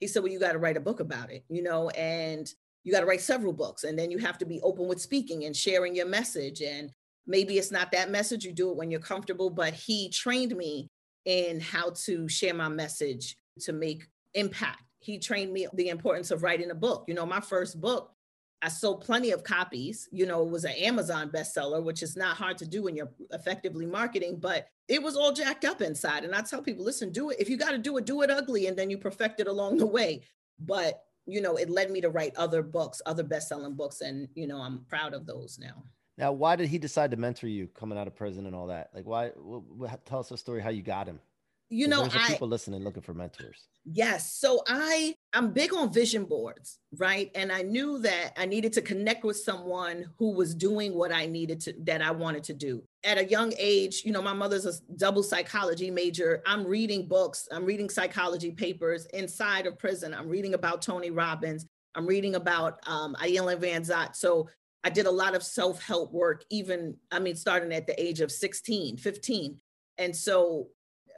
he 0.00 0.06
said, 0.06 0.22
Well, 0.22 0.32
you 0.32 0.40
got 0.40 0.52
to 0.52 0.58
write 0.58 0.76
a 0.76 0.80
book 0.80 1.00
about 1.00 1.30
it, 1.30 1.44
you 1.48 1.62
know, 1.62 1.90
and 1.90 2.52
you 2.82 2.92
got 2.92 3.00
to 3.00 3.06
write 3.06 3.20
several 3.20 3.52
books. 3.52 3.84
And 3.84 3.98
then 3.98 4.10
you 4.10 4.18
have 4.18 4.38
to 4.38 4.46
be 4.46 4.60
open 4.62 4.88
with 4.88 5.00
speaking 5.00 5.44
and 5.44 5.54
sharing 5.54 5.94
your 5.94 6.06
message. 6.06 6.62
And 6.62 6.90
maybe 7.26 7.58
it's 7.58 7.70
not 7.70 7.92
that 7.92 8.10
message, 8.10 8.44
you 8.44 8.52
do 8.52 8.70
it 8.70 8.76
when 8.76 8.90
you're 8.90 9.00
comfortable. 9.00 9.50
But 9.50 9.74
he 9.74 10.08
trained 10.08 10.56
me 10.56 10.88
in 11.26 11.60
how 11.60 11.90
to 12.04 12.28
share 12.28 12.54
my 12.54 12.68
message 12.68 13.36
to 13.60 13.72
make 13.72 14.06
impact. 14.34 14.82
He 15.00 15.18
trained 15.18 15.52
me 15.52 15.66
the 15.74 15.88
importance 15.88 16.30
of 16.30 16.42
writing 16.42 16.70
a 16.70 16.74
book. 16.74 17.04
You 17.06 17.14
know, 17.14 17.26
my 17.26 17.40
first 17.40 17.80
book 17.80 18.12
I 18.62 18.68
sold 18.68 19.02
plenty 19.02 19.30
of 19.30 19.42
copies. 19.42 20.08
You 20.12 20.26
know, 20.26 20.42
it 20.42 20.50
was 20.50 20.64
an 20.64 20.72
Amazon 20.72 21.30
bestseller, 21.30 21.82
which 21.82 22.02
is 22.02 22.16
not 22.16 22.36
hard 22.36 22.58
to 22.58 22.66
do 22.66 22.82
when 22.82 22.94
you're 22.94 23.10
effectively 23.32 23.86
marketing, 23.86 24.38
but 24.38 24.68
it 24.88 25.02
was 25.02 25.16
all 25.16 25.32
jacked 25.32 25.64
up 25.64 25.80
inside. 25.80 26.24
And 26.24 26.34
I 26.34 26.42
tell 26.42 26.62
people, 26.62 26.84
listen, 26.84 27.10
do 27.10 27.30
it. 27.30 27.40
If 27.40 27.48
you 27.48 27.56
got 27.56 27.70
to 27.70 27.78
do 27.78 27.96
it, 27.96 28.04
do 28.04 28.22
it 28.22 28.30
ugly, 28.30 28.66
and 28.66 28.76
then 28.76 28.90
you 28.90 28.98
perfect 28.98 29.40
it 29.40 29.46
along 29.46 29.78
the 29.78 29.86
way. 29.86 30.22
But 30.58 31.02
you 31.26 31.40
know, 31.40 31.56
it 31.56 31.70
led 31.70 31.90
me 31.90 32.00
to 32.00 32.10
write 32.10 32.34
other 32.36 32.62
books, 32.62 33.00
other 33.06 33.22
best-selling 33.22 33.74
books, 33.74 34.00
and 34.00 34.28
you 34.34 34.46
know, 34.46 34.58
I'm 34.58 34.84
proud 34.88 35.14
of 35.14 35.26
those 35.26 35.58
now. 35.60 35.84
Now, 36.18 36.32
why 36.32 36.56
did 36.56 36.68
he 36.68 36.78
decide 36.78 37.12
to 37.12 37.16
mentor 37.16 37.46
you 37.46 37.68
coming 37.68 37.96
out 37.96 38.06
of 38.06 38.14
prison 38.14 38.46
and 38.46 38.54
all 38.54 38.66
that? 38.66 38.90
Like, 38.94 39.06
why? 39.06 39.30
tell 40.04 40.18
us 40.18 40.30
a 40.30 40.36
story 40.36 40.60
how 40.60 40.68
you 40.68 40.82
got 40.82 41.06
him 41.06 41.20
you 41.70 41.86
know 41.88 42.04
I, 42.12 42.28
people 42.28 42.48
listening 42.48 42.82
looking 42.82 43.02
for 43.02 43.14
mentors. 43.14 43.68
Yes 43.84 44.34
so 44.34 44.62
i 44.66 45.14
i'm 45.32 45.52
big 45.52 45.72
on 45.72 45.92
vision 45.92 46.24
boards 46.24 46.78
right? 46.98 47.30
And 47.34 47.50
i 47.50 47.62
knew 47.62 47.98
that 48.00 48.32
i 48.36 48.44
needed 48.44 48.72
to 48.74 48.82
connect 48.82 49.24
with 49.24 49.36
someone 49.36 50.06
who 50.18 50.32
was 50.32 50.54
doing 50.54 50.94
what 50.94 51.12
i 51.12 51.26
needed 51.26 51.60
to 51.62 51.74
that 51.84 52.02
i 52.02 52.10
wanted 52.10 52.44
to 52.44 52.54
do. 52.54 52.82
At 53.04 53.18
a 53.18 53.24
young 53.24 53.54
age 53.58 54.02
you 54.04 54.12
know 54.12 54.20
my 54.20 54.34
mother's 54.34 54.66
a 54.66 54.72
double 54.96 55.22
psychology 55.22 55.90
major. 55.90 56.42
I'm 56.46 56.66
reading 56.66 57.06
books 57.06 57.48
i'm 57.52 57.64
reading 57.64 57.88
psychology 57.88 58.50
papers 58.50 59.06
inside 59.14 59.66
of 59.66 59.78
prison. 59.78 60.12
I'm 60.12 60.28
reading 60.28 60.54
about 60.54 60.82
tony 60.82 61.10
robbins. 61.10 61.66
I'm 61.94 62.06
reading 62.06 62.34
about 62.34 62.78
um, 62.86 63.16
Iyanla 63.20 63.58
van 63.58 63.82
Vanzant 63.82 64.16
so 64.16 64.48
I 64.82 64.90
did 64.90 65.06
a 65.06 65.10
lot 65.10 65.34
of 65.34 65.42
self-help 65.42 66.12
work, 66.12 66.44
even, 66.50 66.96
I 67.10 67.18
mean, 67.18 67.36
starting 67.36 67.72
at 67.72 67.86
the 67.86 68.00
age 68.02 68.20
of 68.20 68.32
16, 68.32 68.96
15. 68.96 69.56
And 69.98 70.16
so 70.16 70.68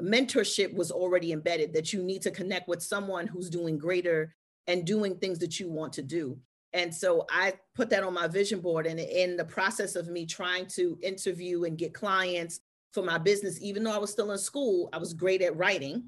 mentorship 0.02 0.74
was 0.74 0.90
already 0.90 1.32
embedded 1.32 1.72
that 1.74 1.92
you 1.92 2.02
need 2.02 2.22
to 2.22 2.30
connect 2.30 2.68
with 2.68 2.82
someone 2.82 3.26
who's 3.26 3.50
doing 3.50 3.78
greater 3.78 4.34
and 4.66 4.84
doing 4.84 5.16
things 5.16 5.38
that 5.38 5.60
you 5.60 5.70
want 5.70 5.92
to 5.94 6.02
do. 6.02 6.38
And 6.72 6.94
so 6.94 7.26
I 7.30 7.54
put 7.74 7.90
that 7.90 8.02
on 8.02 8.14
my 8.14 8.28
vision 8.28 8.60
board. 8.60 8.86
And 8.86 8.98
in 8.98 9.36
the 9.36 9.44
process 9.44 9.96
of 9.96 10.08
me 10.08 10.26
trying 10.26 10.66
to 10.68 10.98
interview 11.02 11.64
and 11.64 11.78
get 11.78 11.94
clients 11.94 12.60
for 12.92 13.02
my 13.02 13.18
business, 13.18 13.60
even 13.62 13.84
though 13.84 13.94
I 13.94 13.98
was 13.98 14.10
still 14.10 14.32
in 14.32 14.38
school, 14.38 14.88
I 14.92 14.98
was 14.98 15.14
great 15.14 15.42
at 15.42 15.56
writing. 15.56 16.04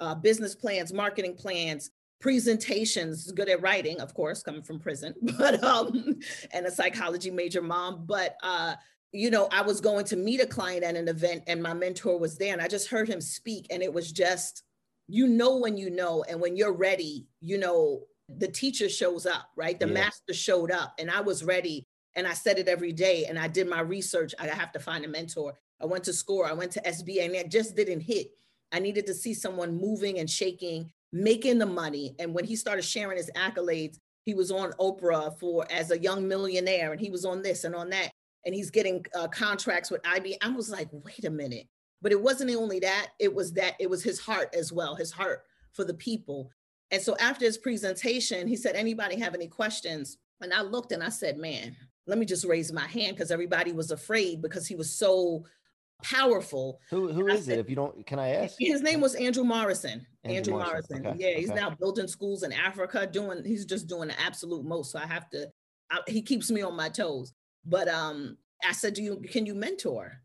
uh, 0.00 0.14
business 0.14 0.54
plans, 0.54 0.92
marketing 0.92 1.34
plans, 1.34 1.90
presentations, 2.20 3.30
good 3.32 3.48
at 3.48 3.60
writing, 3.62 4.00
of 4.00 4.14
course, 4.14 4.42
coming 4.42 4.62
from 4.62 4.78
prison, 4.78 5.14
but 5.38 5.62
um, 5.62 6.18
and 6.52 6.66
a 6.66 6.70
psychology 6.70 7.30
major 7.30 7.62
mom. 7.62 8.04
But 8.06 8.36
uh, 8.42 8.74
you 9.14 9.30
know, 9.30 9.48
I 9.52 9.62
was 9.62 9.80
going 9.80 10.04
to 10.06 10.16
meet 10.16 10.40
a 10.40 10.46
client 10.46 10.82
at 10.82 10.96
an 10.96 11.06
event 11.06 11.44
and 11.46 11.62
my 11.62 11.72
mentor 11.72 12.18
was 12.18 12.36
there 12.36 12.52
and 12.52 12.60
I 12.60 12.66
just 12.66 12.88
heard 12.88 13.08
him 13.08 13.20
speak 13.20 13.68
and 13.70 13.80
it 13.80 13.94
was 13.94 14.10
just, 14.10 14.64
you 15.06 15.28
know, 15.28 15.56
when 15.58 15.76
you 15.76 15.88
know, 15.88 16.24
and 16.28 16.40
when 16.40 16.56
you're 16.56 16.72
ready, 16.72 17.28
you 17.40 17.56
know, 17.56 18.02
the 18.28 18.48
teacher 18.48 18.88
shows 18.88 19.24
up, 19.24 19.50
right? 19.56 19.78
The 19.78 19.86
yeah. 19.86 19.94
master 19.94 20.34
showed 20.34 20.72
up 20.72 20.94
and 20.98 21.12
I 21.12 21.20
was 21.20 21.44
ready 21.44 21.86
and 22.16 22.26
I 22.26 22.32
said 22.32 22.58
it 22.58 22.66
every 22.66 22.92
day 22.92 23.26
and 23.26 23.38
I 23.38 23.46
did 23.46 23.68
my 23.68 23.80
research. 23.80 24.34
I 24.40 24.48
have 24.48 24.72
to 24.72 24.80
find 24.80 25.04
a 25.04 25.08
mentor. 25.08 25.54
I 25.80 25.86
went 25.86 26.02
to 26.04 26.12
SCORE, 26.12 26.48
I 26.48 26.52
went 26.52 26.72
to 26.72 26.82
SBA 26.82 27.26
and 27.26 27.34
it 27.36 27.52
just 27.52 27.76
didn't 27.76 28.00
hit. 28.00 28.32
I 28.72 28.80
needed 28.80 29.06
to 29.06 29.14
see 29.14 29.32
someone 29.32 29.80
moving 29.80 30.18
and 30.18 30.28
shaking, 30.28 30.90
making 31.12 31.58
the 31.58 31.66
money. 31.66 32.16
And 32.18 32.34
when 32.34 32.44
he 32.44 32.56
started 32.56 32.82
sharing 32.82 33.16
his 33.16 33.30
accolades, 33.36 33.98
he 34.24 34.34
was 34.34 34.50
on 34.50 34.72
Oprah 34.80 35.38
for 35.38 35.70
as 35.70 35.92
a 35.92 35.98
young 36.00 36.26
millionaire 36.26 36.90
and 36.90 37.00
he 37.00 37.10
was 37.10 37.24
on 37.24 37.42
this 37.42 37.62
and 37.62 37.76
on 37.76 37.90
that. 37.90 38.10
And 38.46 38.54
he's 38.54 38.70
getting 38.70 39.04
uh, 39.14 39.28
contracts 39.28 39.90
with 39.90 40.02
IBM. 40.02 40.36
I 40.42 40.50
was 40.50 40.70
like, 40.70 40.88
wait 40.92 41.24
a 41.24 41.30
minute. 41.30 41.66
But 42.02 42.12
it 42.12 42.20
wasn't 42.20 42.54
only 42.54 42.80
that, 42.80 43.08
it 43.18 43.34
was 43.34 43.52
that 43.54 43.74
it 43.80 43.88
was 43.88 44.02
his 44.02 44.20
heart 44.20 44.54
as 44.54 44.72
well, 44.72 44.94
his 44.94 45.10
heart 45.10 45.44
for 45.72 45.84
the 45.84 45.94
people. 45.94 46.50
And 46.90 47.00
so 47.00 47.16
after 47.18 47.46
his 47.46 47.56
presentation, 47.56 48.46
he 48.46 48.56
said, 48.56 48.76
anybody 48.76 49.18
have 49.18 49.34
any 49.34 49.48
questions? 49.48 50.18
And 50.42 50.52
I 50.52 50.60
looked 50.60 50.92
and 50.92 51.02
I 51.02 51.08
said, 51.08 51.38
man, 51.38 51.74
let 52.06 52.18
me 52.18 52.26
just 52.26 52.44
raise 52.44 52.72
my 52.72 52.86
hand 52.86 53.16
because 53.16 53.30
everybody 53.30 53.72
was 53.72 53.90
afraid 53.90 54.42
because 54.42 54.66
he 54.66 54.74
was 54.74 54.90
so 54.90 55.44
powerful. 56.02 56.80
Who 56.90 57.12
who 57.12 57.26
is 57.28 57.46
said, 57.46 57.58
it? 57.58 57.60
If 57.60 57.70
you 57.70 57.76
don't, 57.76 58.06
can 58.06 58.18
I 58.18 58.28
ask? 58.30 58.56
His 58.58 58.82
name 58.82 59.00
was 59.00 59.14
Andrew 59.14 59.44
Morrison. 59.44 60.06
Andrew, 60.22 60.36
Andrew 60.36 60.54
Morrison. 60.54 61.02
Morrison. 61.02 61.06
Okay. 61.06 61.32
Yeah, 61.32 61.38
he's 61.38 61.50
okay. 61.50 61.60
now 61.60 61.70
building 61.70 62.08
schools 62.08 62.42
in 62.42 62.52
Africa. 62.52 63.06
Doing 63.06 63.44
he's 63.44 63.64
just 63.64 63.86
doing 63.86 64.08
the 64.08 64.20
absolute 64.20 64.64
most. 64.64 64.92
So 64.92 64.98
I 64.98 65.06
have 65.06 65.28
to. 65.30 65.48
I, 65.90 66.00
he 66.06 66.22
keeps 66.22 66.50
me 66.50 66.62
on 66.62 66.76
my 66.76 66.88
toes. 66.88 67.32
But 67.66 67.88
um, 67.88 68.36
I 68.64 68.72
said, 68.72 68.94
do 68.94 69.02
you 69.02 69.16
can 69.30 69.46
you 69.46 69.54
mentor? 69.54 70.20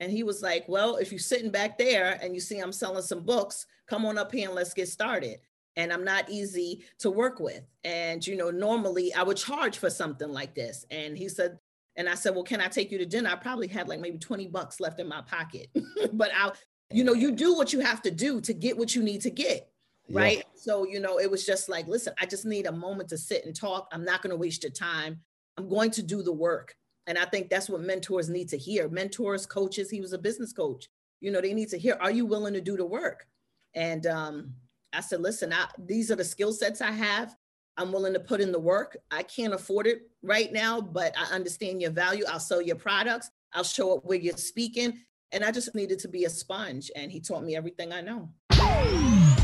And 0.00 0.10
he 0.10 0.22
was 0.22 0.40
like, 0.42 0.64
well, 0.66 0.96
if 0.96 1.12
you're 1.12 1.18
sitting 1.18 1.50
back 1.50 1.76
there 1.76 2.18
and 2.22 2.34
you 2.34 2.40
see 2.40 2.58
I'm 2.58 2.72
selling 2.72 3.02
some 3.02 3.22
books, 3.22 3.66
come 3.86 4.06
on 4.06 4.16
up 4.16 4.32
here 4.32 4.48
and 4.48 4.56
let's 4.56 4.72
get 4.72 4.88
started 4.88 5.40
and 5.76 5.92
I'm 5.92 6.04
not 6.04 6.28
easy 6.28 6.84
to 6.98 7.10
work 7.10 7.40
with. 7.40 7.62
And, 7.84 8.26
you 8.26 8.36
know, 8.36 8.50
normally 8.50 9.14
I 9.14 9.22
would 9.22 9.36
charge 9.36 9.78
for 9.78 9.90
something 9.90 10.28
like 10.28 10.54
this. 10.54 10.84
And 10.90 11.16
he 11.16 11.28
said, 11.28 11.58
and 11.96 12.08
I 12.08 12.14
said, 12.14 12.34
well, 12.34 12.44
can 12.44 12.60
I 12.60 12.68
take 12.68 12.90
you 12.90 12.98
to 12.98 13.06
dinner? 13.06 13.30
I 13.30 13.36
probably 13.36 13.68
had 13.68 13.88
like 13.88 14.00
maybe 14.00 14.18
20 14.18 14.46
bucks 14.48 14.80
left 14.80 15.00
in 15.00 15.08
my 15.08 15.22
pocket, 15.22 15.68
but 16.12 16.30
I, 16.34 16.52
you 16.90 17.04
know, 17.04 17.12
you 17.12 17.32
do 17.32 17.54
what 17.54 17.72
you 17.72 17.80
have 17.80 18.02
to 18.02 18.10
do 18.10 18.40
to 18.40 18.52
get 18.52 18.76
what 18.76 18.94
you 18.94 19.02
need 19.02 19.20
to 19.22 19.30
get. 19.30 19.70
Right. 20.08 20.38
Yeah. 20.38 20.42
So, 20.56 20.86
you 20.86 20.98
know, 20.98 21.20
it 21.20 21.30
was 21.30 21.46
just 21.46 21.68
like, 21.68 21.86
listen, 21.86 22.14
I 22.18 22.26
just 22.26 22.44
need 22.44 22.66
a 22.66 22.72
moment 22.72 23.10
to 23.10 23.18
sit 23.18 23.44
and 23.44 23.54
talk. 23.54 23.88
I'm 23.92 24.04
not 24.04 24.22
going 24.22 24.30
to 24.30 24.36
waste 24.36 24.64
your 24.64 24.72
time. 24.72 25.20
I'm 25.56 25.68
going 25.68 25.90
to 25.92 26.02
do 26.02 26.22
the 26.22 26.32
work. 26.32 26.74
And 27.06 27.18
I 27.18 27.24
think 27.24 27.48
that's 27.48 27.68
what 27.68 27.80
mentors 27.80 28.28
need 28.28 28.48
to 28.50 28.58
hear. 28.58 28.88
Mentors, 28.88 29.46
coaches, 29.46 29.90
he 29.90 30.00
was 30.00 30.12
a 30.12 30.18
business 30.18 30.52
coach. 30.52 30.88
You 31.20 31.30
know, 31.30 31.40
they 31.40 31.54
need 31.54 31.68
to 31.70 31.78
hear, 31.78 31.98
are 32.00 32.10
you 32.10 32.24
willing 32.24 32.54
to 32.54 32.60
do 32.60 32.76
the 32.76 32.84
work? 32.84 33.26
And 33.74 34.06
um, 34.06 34.54
I 34.92 35.00
said, 35.00 35.20
listen, 35.20 35.52
I, 35.52 35.66
these 35.78 36.10
are 36.10 36.16
the 36.16 36.24
skill 36.24 36.52
sets 36.52 36.80
I 36.80 36.92
have. 36.92 37.34
I'm 37.76 37.92
willing 37.92 38.12
to 38.12 38.20
put 38.20 38.40
in 38.40 38.52
the 38.52 38.58
work. 38.58 38.96
I 39.10 39.22
can't 39.22 39.54
afford 39.54 39.86
it 39.86 40.02
right 40.22 40.52
now, 40.52 40.80
but 40.80 41.14
I 41.18 41.34
understand 41.34 41.80
your 41.80 41.90
value. 41.90 42.24
I'll 42.28 42.40
sell 42.40 42.60
your 42.60 42.76
products. 42.76 43.30
I'll 43.54 43.64
show 43.64 43.96
up 43.96 44.04
where 44.04 44.18
you're 44.18 44.36
speaking. 44.36 44.98
And 45.32 45.44
I 45.44 45.50
just 45.50 45.74
needed 45.74 45.98
to 46.00 46.08
be 46.08 46.24
a 46.24 46.30
sponge. 46.30 46.90
And 46.94 47.10
he 47.10 47.20
taught 47.20 47.44
me 47.44 47.56
everything 47.56 47.92
I 47.92 48.00
know. 48.00 48.30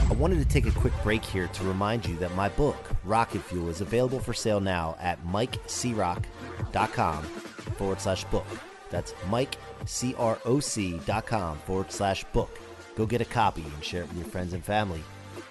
I 0.09 0.13
wanted 0.13 0.39
to 0.39 0.45
take 0.45 0.67
a 0.67 0.71
quick 0.71 0.93
break 1.03 1.25
here 1.25 1.49
to 1.49 1.65
remind 1.65 2.07
you 2.07 2.15
that 2.19 2.33
my 2.37 2.49
book, 2.49 2.77
Rocket 3.05 3.43
Fuel, 3.43 3.69
is 3.69 3.81
available 3.81 4.21
for 4.21 4.33
sale 4.33 4.61
now 4.61 4.97
at 5.01 5.21
mikecroc.com 5.27 7.25
forward 7.25 8.01
slash 8.01 8.23
book. 8.27 8.47
That's 8.89 9.11
mikecroc.com 9.29 11.59
forward 11.59 11.91
slash 11.91 12.23
book. 12.33 12.57
Go 12.95 13.05
get 13.05 13.21
a 13.21 13.25
copy 13.25 13.63
and 13.63 13.85
share 13.85 14.03
it 14.03 14.09
with 14.09 14.19
your 14.19 14.29
friends 14.29 14.53
and 14.53 14.65
family. 14.65 15.03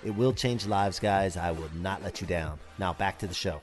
It 0.06 0.12
will 0.12 0.32
change 0.32 0.66
lives, 0.66 1.00
guys. 1.00 1.36
I 1.36 1.52
will 1.52 1.70
not 1.76 2.02
let 2.02 2.22
you 2.22 2.28
down. 2.28 2.58
Now 2.80 2.94
back 2.94 3.20
to 3.20 3.28
the 3.28 3.34
show. 3.34 3.60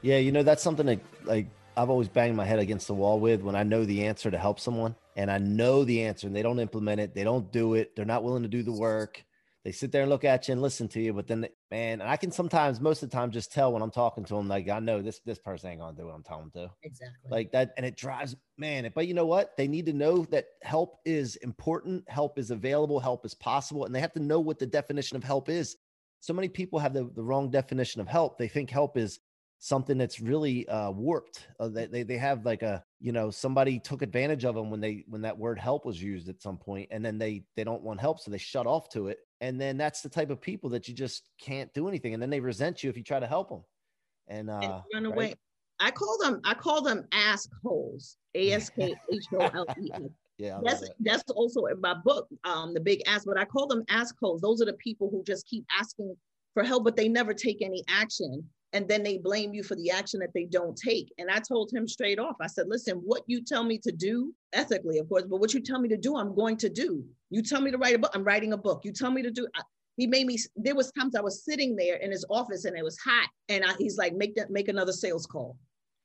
Yeah, 0.00 0.18
you 0.18 0.32
know 0.32 0.42
that's 0.42 0.64
something 0.64 0.86
that 0.86 0.98
like 1.22 1.46
I've 1.76 1.90
always 1.90 2.08
banged 2.08 2.34
my 2.34 2.44
head 2.44 2.58
against 2.58 2.88
the 2.88 2.94
wall 2.94 3.20
with 3.20 3.42
when 3.42 3.54
I 3.54 3.62
know 3.62 3.84
the 3.84 4.06
answer 4.06 4.32
to 4.32 4.38
help 4.38 4.58
someone 4.58 4.96
and 5.14 5.30
I 5.30 5.38
know 5.38 5.84
the 5.84 6.02
answer 6.02 6.26
and 6.26 6.34
they 6.34 6.42
don't 6.42 6.58
implement 6.58 7.00
it, 7.00 7.14
they 7.14 7.22
don't 7.22 7.52
do 7.52 7.74
it, 7.74 7.94
they're 7.94 8.04
not 8.04 8.24
willing 8.24 8.42
to 8.42 8.48
do 8.48 8.64
the 8.64 8.72
work 8.72 9.22
they 9.64 9.70
sit 9.70 9.92
there 9.92 10.02
and 10.02 10.10
look 10.10 10.24
at 10.24 10.48
you 10.48 10.52
and 10.52 10.62
listen 10.62 10.88
to 10.88 11.00
you, 11.00 11.12
but 11.12 11.28
then 11.28 11.46
man, 11.70 12.02
I 12.02 12.16
can 12.16 12.32
sometimes 12.32 12.80
most 12.80 13.02
of 13.02 13.10
the 13.10 13.16
time 13.16 13.30
just 13.30 13.52
tell 13.52 13.72
when 13.72 13.82
I'm 13.82 13.92
talking 13.92 14.24
to 14.24 14.34
them, 14.34 14.48
like 14.48 14.68
I 14.68 14.80
know 14.80 15.00
this 15.00 15.20
this 15.24 15.38
person 15.38 15.70
ain't 15.70 15.80
gonna 15.80 15.96
do 15.96 16.06
what 16.06 16.14
I'm 16.14 16.24
telling 16.24 16.50
them 16.52 16.66
to. 16.66 16.74
Exactly. 16.82 17.30
Like 17.30 17.52
that, 17.52 17.72
and 17.76 17.86
it 17.86 17.96
drives 17.96 18.34
man. 18.58 18.90
But 18.94 19.06
you 19.06 19.14
know 19.14 19.26
what? 19.26 19.56
They 19.56 19.68
need 19.68 19.86
to 19.86 19.92
know 19.92 20.24
that 20.30 20.46
help 20.62 20.98
is 21.04 21.36
important, 21.36 22.08
help 22.08 22.38
is 22.38 22.50
available, 22.50 22.98
help 22.98 23.24
is 23.24 23.34
possible, 23.34 23.84
and 23.84 23.94
they 23.94 24.00
have 24.00 24.12
to 24.14 24.20
know 24.20 24.40
what 24.40 24.58
the 24.58 24.66
definition 24.66 25.16
of 25.16 25.22
help 25.22 25.48
is. 25.48 25.76
So 26.20 26.32
many 26.32 26.48
people 26.48 26.78
have 26.78 26.92
the, 26.92 27.10
the 27.14 27.22
wrong 27.22 27.50
definition 27.50 28.00
of 28.00 28.08
help. 28.08 28.38
They 28.38 28.48
think 28.48 28.70
help 28.70 28.96
is 28.96 29.20
something 29.62 29.96
that's 29.96 30.18
really 30.18 30.68
uh, 30.68 30.90
warped. 30.90 31.46
Uh, 31.60 31.68
they, 31.68 31.86
they 31.86 32.02
they 32.02 32.18
have 32.18 32.44
like 32.44 32.62
a 32.62 32.82
you 33.00 33.12
know 33.12 33.30
somebody 33.30 33.78
took 33.78 34.02
advantage 34.02 34.44
of 34.44 34.56
them 34.56 34.70
when 34.70 34.80
they 34.80 35.04
when 35.06 35.22
that 35.22 35.38
word 35.38 35.58
help 35.58 35.86
was 35.86 36.02
used 36.02 36.28
at 36.28 36.42
some 36.42 36.58
point, 36.58 36.88
and 36.90 37.04
then 37.04 37.16
they 37.16 37.44
they 37.56 37.62
don't 37.62 37.82
want 37.82 38.00
help, 38.00 38.18
so 38.18 38.30
they 38.30 38.38
shut 38.38 38.66
off 38.66 38.88
to 38.88 39.06
it, 39.06 39.18
and 39.42 39.60
then 39.60 39.76
that's 39.76 40.00
the 40.00 40.08
type 40.08 40.30
of 40.30 40.40
people 40.40 40.70
that 40.70 40.86
you 40.86 40.94
just 40.94 41.28
can't 41.38 41.70
do 41.74 41.88
anything, 41.88 42.14
and 42.14 42.22
then 42.22 42.30
they 42.30 42.40
resent 42.40 42.82
you 42.82 42.88
if 42.88 42.96
you 42.96 43.02
try 43.02 43.18
to 43.18 43.26
help 43.26 43.50
them, 43.50 43.64
and, 44.28 44.48
uh, 44.48 44.80
and 44.94 45.04
run 45.04 45.12
away. 45.12 45.26
Right? 45.26 45.38
I 45.80 45.90
call 45.90 46.16
them 46.22 46.40
I 46.44 46.54
call 46.54 46.80
them 46.80 47.06
ask 47.12 47.50
holes, 47.62 48.16
A 48.36 48.52
S 48.52 48.70
K 48.70 48.94
H 49.12 49.24
O 49.34 49.40
L 49.40 49.66
E 49.82 49.90
S. 49.92 50.00
Yeah, 50.38 50.60
that's 50.62 50.88
that's 51.00 51.24
also 51.32 51.66
in 51.66 51.80
my 51.80 51.94
book, 52.04 52.28
um, 52.44 52.72
the 52.72 52.80
big 52.80 53.02
ask. 53.06 53.26
But 53.26 53.36
I 53.36 53.44
call 53.44 53.66
them 53.66 53.82
ask 53.90 54.14
holes. 54.18 54.40
Those 54.40 54.62
are 54.62 54.66
the 54.66 54.74
people 54.74 55.10
who 55.10 55.22
just 55.24 55.46
keep 55.46 55.64
asking 55.78 56.16
for 56.54 56.62
help, 56.62 56.84
but 56.84 56.96
they 56.96 57.08
never 57.08 57.34
take 57.34 57.62
any 57.62 57.82
action 57.88 58.48
and 58.72 58.88
then 58.88 59.02
they 59.02 59.18
blame 59.18 59.52
you 59.52 59.62
for 59.62 59.76
the 59.76 59.90
action 59.90 60.20
that 60.20 60.32
they 60.34 60.44
don't 60.44 60.76
take. 60.76 61.12
And 61.18 61.30
I 61.30 61.38
told 61.38 61.70
him 61.72 61.86
straight 61.86 62.18
off, 62.18 62.36
I 62.40 62.46
said, 62.46 62.68
listen, 62.68 62.96
what 63.04 63.22
you 63.26 63.42
tell 63.42 63.64
me 63.64 63.78
to 63.78 63.92
do, 63.92 64.34
ethically, 64.52 64.98
of 64.98 65.08
course, 65.08 65.24
but 65.24 65.40
what 65.40 65.52
you 65.52 65.60
tell 65.60 65.78
me 65.78 65.88
to 65.90 65.96
do, 65.96 66.16
I'm 66.16 66.34
going 66.34 66.56
to 66.58 66.70
do. 66.70 67.04
You 67.30 67.42
tell 67.42 67.60
me 67.60 67.70
to 67.70 67.78
write 67.78 67.94
a 67.94 67.98
book, 67.98 68.12
I'm 68.14 68.24
writing 68.24 68.54
a 68.54 68.56
book. 68.56 68.82
You 68.84 68.92
tell 68.92 69.10
me 69.10 69.22
to 69.22 69.30
do, 69.30 69.46
I, 69.54 69.62
he 69.96 70.06
made 70.06 70.26
me, 70.26 70.38
there 70.56 70.74
was 70.74 70.90
times 70.92 71.14
I 71.14 71.20
was 71.20 71.44
sitting 71.44 71.76
there 71.76 71.96
in 71.96 72.10
his 72.10 72.24
office 72.30 72.64
and 72.64 72.76
it 72.76 72.82
was 72.82 72.98
hot. 72.98 73.28
And 73.50 73.62
I, 73.64 73.74
he's 73.78 73.98
like, 73.98 74.14
make 74.14 74.34
that, 74.36 74.50
make 74.50 74.68
another 74.68 74.92
sales 74.92 75.26
call. 75.26 75.58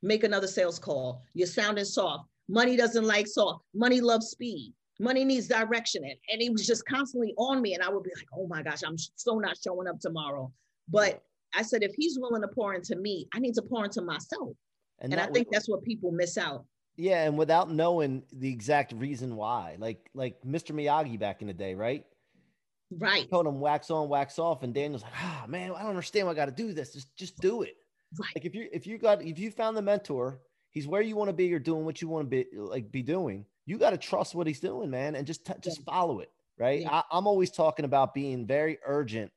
Make 0.04 0.26
another 0.26 0.48
sales 0.48 0.78
call. 0.78 1.24
You're 1.34 1.48
sounding 1.48 1.86
soft. 1.86 2.26
Money 2.50 2.76
doesn't 2.76 3.06
like 3.06 3.28
soft. 3.28 3.64
Money 3.74 4.02
loves 4.02 4.28
speed. 4.28 4.74
Money 5.00 5.24
needs 5.24 5.48
direction. 5.48 6.04
And, 6.04 6.16
and 6.32 6.42
he 6.42 6.50
was 6.50 6.68
just 6.68 6.86
constantly 6.86 7.34
on 7.38 7.62
me. 7.62 7.76
And 7.76 7.84
I 7.84 7.90
would 7.90 8.04
be 8.04 8.12
like, 8.16 8.28
oh 8.36 8.48
my 8.48 8.62
gosh, 8.62 8.82
I'm 8.86 8.98
so 8.98 9.40
not 9.40 9.58
showing 9.64 9.88
up 9.88 10.00
tomorrow. 10.00 10.52
But 10.90 11.24
I 11.56 11.62
said, 11.62 11.84
if 11.84 11.94
he's 11.96 12.18
willing 12.20 12.42
to 12.42 12.48
pour 12.48 12.74
into 12.74 12.96
me, 12.96 13.28
I 13.34 13.40
need 13.40 13.54
to 13.54 13.62
pour 13.62 13.86
into 13.86 14.02
myself. 14.02 14.56
And, 15.00 15.14
and 15.14 15.22
I 15.22 15.28
think 15.28 15.48
that's 15.52 15.70
what 15.70 15.84
people 15.84 16.12
miss 16.12 16.38
out. 16.38 16.66
Yeah, 16.96 17.26
and 17.26 17.38
without 17.38 17.72
knowing 17.72 18.24
the 18.34 18.52
exact 18.52 18.94
reason 18.94 19.36
why, 19.36 19.76
like 19.78 20.10
like 20.16 20.42
Mr. 20.42 20.72
Miyagi 20.72 21.20
back 21.20 21.42
in 21.42 21.48
the 21.48 21.54
day, 21.54 21.76
right? 21.76 22.04
Right. 22.90 23.24
He 23.24 23.28
told 23.28 23.46
him 23.46 23.60
wax 23.60 23.92
on, 23.92 24.10
wax 24.10 24.40
off, 24.40 24.64
and 24.64 24.74
Daniel's 24.74 25.04
like, 25.04 25.14
ah, 25.16 25.46
man, 25.48 25.72
I 25.76 25.82
don't 25.82 25.90
understand 25.90 26.26
why 26.26 26.34
I 26.34 26.36
got 26.36 26.46
to 26.46 26.52
do 26.52 26.74
this. 26.74 26.94
Just 26.94 27.16
just 27.16 27.38
do 27.38 27.62
it. 27.62 27.76
Right. 28.20 28.32
Like 28.36 28.46
if 28.46 28.56
you 28.56 28.68
if 28.74 28.88
you 28.88 28.98
got 28.98 29.22
if 29.22 29.38
you 29.38 29.52
found 29.52 29.78
the 29.78 29.82
mentor, 29.82 30.40
he's 30.72 30.88
where 30.88 31.04
you 31.04 31.16
want 31.16 31.30
to 31.30 31.34
be, 31.34 31.46
you're 31.46 31.60
doing 31.60 31.86
what 31.86 32.02
you 32.02 32.08
want 32.08 32.26
to 32.26 32.30
be 32.30 32.46
like 32.58 32.92
be 32.92 33.04
doing. 33.04 33.46
You 33.68 33.78
got 33.78 33.92
to 33.92 33.98
trust 33.98 34.34
what 34.34 34.48
he's 34.48 34.60
doing, 34.60 34.90
man, 34.90 35.16
and 35.16 35.28
just 35.28 35.46
t- 35.46 35.54
just 35.62 35.80
yeah. 35.80 35.94
follow 35.94 36.22
it. 36.22 36.32
Right. 36.58 36.82
Yeah. 36.82 36.92
I, 36.92 37.04
I'm 37.12 37.28
always 37.28 37.52
talking 37.52 37.86
about 37.86 38.16
being 38.16 38.48
very 38.48 38.80
urgent 38.84 39.32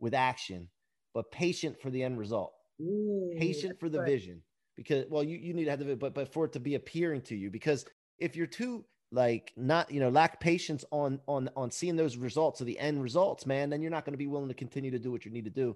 with 0.00 0.12
action 0.12 0.68
but 1.16 1.30
patient 1.30 1.80
for 1.80 1.88
the 1.88 2.02
end 2.02 2.18
result. 2.18 2.52
Ooh, 2.78 3.32
patient 3.38 3.80
for 3.80 3.88
the 3.88 4.00
right. 4.00 4.06
vision. 4.06 4.42
Because 4.76 5.06
well 5.08 5.24
you, 5.24 5.38
you 5.38 5.54
need 5.54 5.64
to 5.64 5.70
have 5.70 5.78
the 5.78 5.96
but 5.96 6.12
but 6.12 6.30
for 6.30 6.44
it 6.44 6.52
to 6.52 6.60
be 6.60 6.74
appearing 6.74 7.22
to 7.22 7.34
you. 7.34 7.50
Because 7.50 7.86
if 8.18 8.36
you're 8.36 8.46
too 8.46 8.84
like 9.12 9.50
not 9.56 9.90
you 9.90 9.98
know 9.98 10.10
lack 10.10 10.40
patience 10.40 10.84
on 10.90 11.18
on 11.26 11.48
on 11.56 11.70
seeing 11.70 11.96
those 11.96 12.18
results 12.18 12.60
of 12.60 12.66
the 12.66 12.78
end 12.78 13.00
results 13.00 13.46
man 13.46 13.70
then 13.70 13.80
you're 13.80 13.90
not 13.90 14.04
going 14.04 14.12
to 14.12 14.18
be 14.18 14.26
willing 14.26 14.48
to 14.48 14.54
continue 14.54 14.90
to 14.90 14.98
do 14.98 15.12
what 15.12 15.24
you 15.24 15.30
need 15.30 15.44
to 15.44 15.50
do 15.50 15.74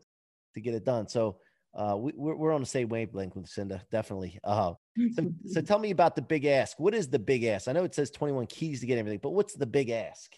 to 0.54 0.60
get 0.60 0.74
it 0.74 0.84
done. 0.84 1.08
So 1.08 1.38
uh 1.74 1.96
we, 1.96 2.12
we're, 2.14 2.36
we're 2.36 2.52
on 2.52 2.60
the 2.60 2.66
same 2.66 2.90
wavelength 2.90 3.34
with 3.34 3.48
cinda 3.48 3.82
definitely. 3.90 4.38
Uh 4.44 4.74
so, 5.14 5.32
so 5.46 5.60
tell 5.62 5.78
me 5.78 5.90
about 5.90 6.16
the 6.16 6.22
big 6.22 6.44
ask. 6.44 6.78
What 6.78 6.94
is 6.94 7.08
the 7.08 7.18
big 7.18 7.44
ask? 7.44 7.66
I 7.66 7.72
know 7.72 7.84
it 7.84 7.94
says 7.94 8.10
21 8.10 8.46
keys 8.48 8.80
to 8.80 8.86
get 8.86 8.98
everything 8.98 9.20
but 9.22 9.30
what's 9.30 9.54
the 9.54 9.64
big 9.64 9.88
ask? 9.88 10.36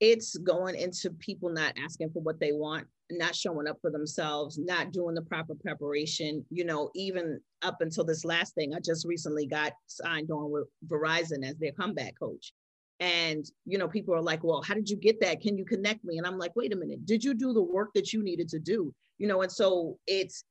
It's 0.00 0.36
going 0.36 0.74
into 0.74 1.08
people 1.12 1.48
not 1.48 1.72
asking 1.82 2.10
for 2.10 2.20
what 2.20 2.40
they 2.40 2.52
want 2.52 2.86
not 3.10 3.34
showing 3.34 3.68
up 3.68 3.78
for 3.80 3.90
themselves, 3.90 4.58
not 4.58 4.92
doing 4.92 5.14
the 5.14 5.22
proper 5.22 5.54
preparation, 5.54 6.44
you 6.50 6.64
know, 6.64 6.90
even 6.94 7.40
up 7.62 7.80
until 7.80 8.04
this 8.04 8.24
last 8.24 8.54
thing, 8.54 8.74
I 8.74 8.80
just 8.80 9.06
recently 9.06 9.46
got 9.46 9.72
signed 9.86 10.30
on 10.30 10.50
with 10.50 10.68
Verizon 10.86 11.44
as 11.44 11.56
their 11.56 11.72
comeback 11.72 12.18
coach. 12.18 12.52
And, 13.00 13.44
you 13.66 13.76
know, 13.76 13.88
people 13.88 14.14
are 14.14 14.22
like, 14.22 14.44
well, 14.44 14.62
how 14.62 14.74
did 14.74 14.88
you 14.88 14.96
get 14.96 15.20
that? 15.20 15.40
Can 15.40 15.58
you 15.58 15.64
connect 15.64 16.04
me? 16.04 16.18
And 16.18 16.26
I'm 16.26 16.38
like, 16.38 16.54
wait 16.56 16.72
a 16.72 16.76
minute, 16.76 17.04
did 17.04 17.22
you 17.22 17.34
do 17.34 17.52
the 17.52 17.62
work 17.62 17.90
that 17.94 18.12
you 18.12 18.22
needed 18.22 18.48
to 18.50 18.58
do? 18.58 18.94
You 19.18 19.26
know, 19.26 19.42
and 19.42 19.52
so 19.52 19.98
it's, 20.06 20.44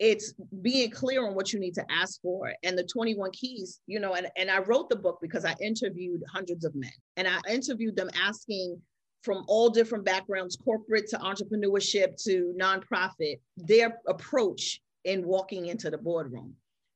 it's 0.00 0.32
being 0.62 0.90
clear 0.90 1.26
on 1.26 1.34
what 1.34 1.52
you 1.52 1.60
need 1.60 1.74
to 1.74 1.84
ask 1.90 2.22
for 2.22 2.52
and 2.62 2.76
the 2.76 2.82
21 2.82 3.30
keys 3.32 3.80
you 3.86 4.00
know 4.00 4.14
and, 4.14 4.28
and 4.38 4.50
i 4.50 4.58
wrote 4.58 4.88
the 4.88 4.96
book 4.96 5.18
because 5.20 5.44
i 5.44 5.54
interviewed 5.60 6.22
hundreds 6.32 6.64
of 6.64 6.74
men 6.74 6.90
and 7.18 7.28
i 7.28 7.38
interviewed 7.50 7.94
them 7.94 8.08
asking 8.18 8.80
from 9.22 9.44
all 9.48 9.68
different 9.68 10.04
backgrounds 10.04 10.56
corporate 10.56 11.08
to 11.08 11.18
entrepreneurship 11.18 12.22
to 12.24 12.54
nonprofit 12.58 13.40
their 13.56 13.98
approach 14.08 14.80
in 15.04 15.26
walking 15.26 15.66
into 15.66 15.90
the 15.90 15.98
boardroom 15.98 16.54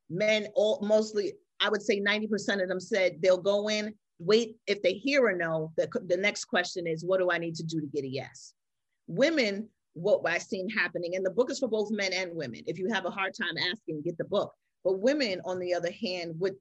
men 0.09 0.47
all 0.55 0.79
mostly 0.81 1.33
i 1.59 1.69
would 1.69 1.81
say 1.81 1.99
90% 1.99 2.61
of 2.61 2.69
them 2.69 2.79
said 2.79 3.17
they'll 3.21 3.37
go 3.37 3.69
in 3.69 3.93
wait 4.19 4.55
if 4.67 4.81
they 4.81 4.93
hear 4.93 5.27
a 5.27 5.37
no 5.37 5.71
the, 5.77 5.87
the 6.07 6.17
next 6.17 6.45
question 6.45 6.87
is 6.87 7.03
what 7.03 7.19
do 7.19 7.31
i 7.31 7.37
need 7.37 7.55
to 7.55 7.63
do 7.63 7.81
to 7.81 7.87
get 7.87 8.03
a 8.03 8.07
yes 8.07 8.53
women 9.07 9.67
what 9.95 10.21
I've 10.25 10.43
seen 10.43 10.69
happening. 10.69 11.15
And 11.15 11.25
the 11.25 11.31
book 11.31 11.49
is 11.49 11.59
for 11.59 11.67
both 11.67 11.89
men 11.89 12.13
and 12.13 12.35
women. 12.35 12.61
If 12.67 12.77
you 12.77 12.89
have 12.93 13.05
a 13.05 13.09
hard 13.09 13.33
time 13.33 13.57
asking, 13.71 14.01
get 14.03 14.17
the 14.17 14.25
book. 14.25 14.53
But 14.83 14.99
women, 14.99 15.41
on 15.45 15.57
the 15.57 15.73
other 15.73 15.91
hand, 15.91 16.35
would 16.39 16.55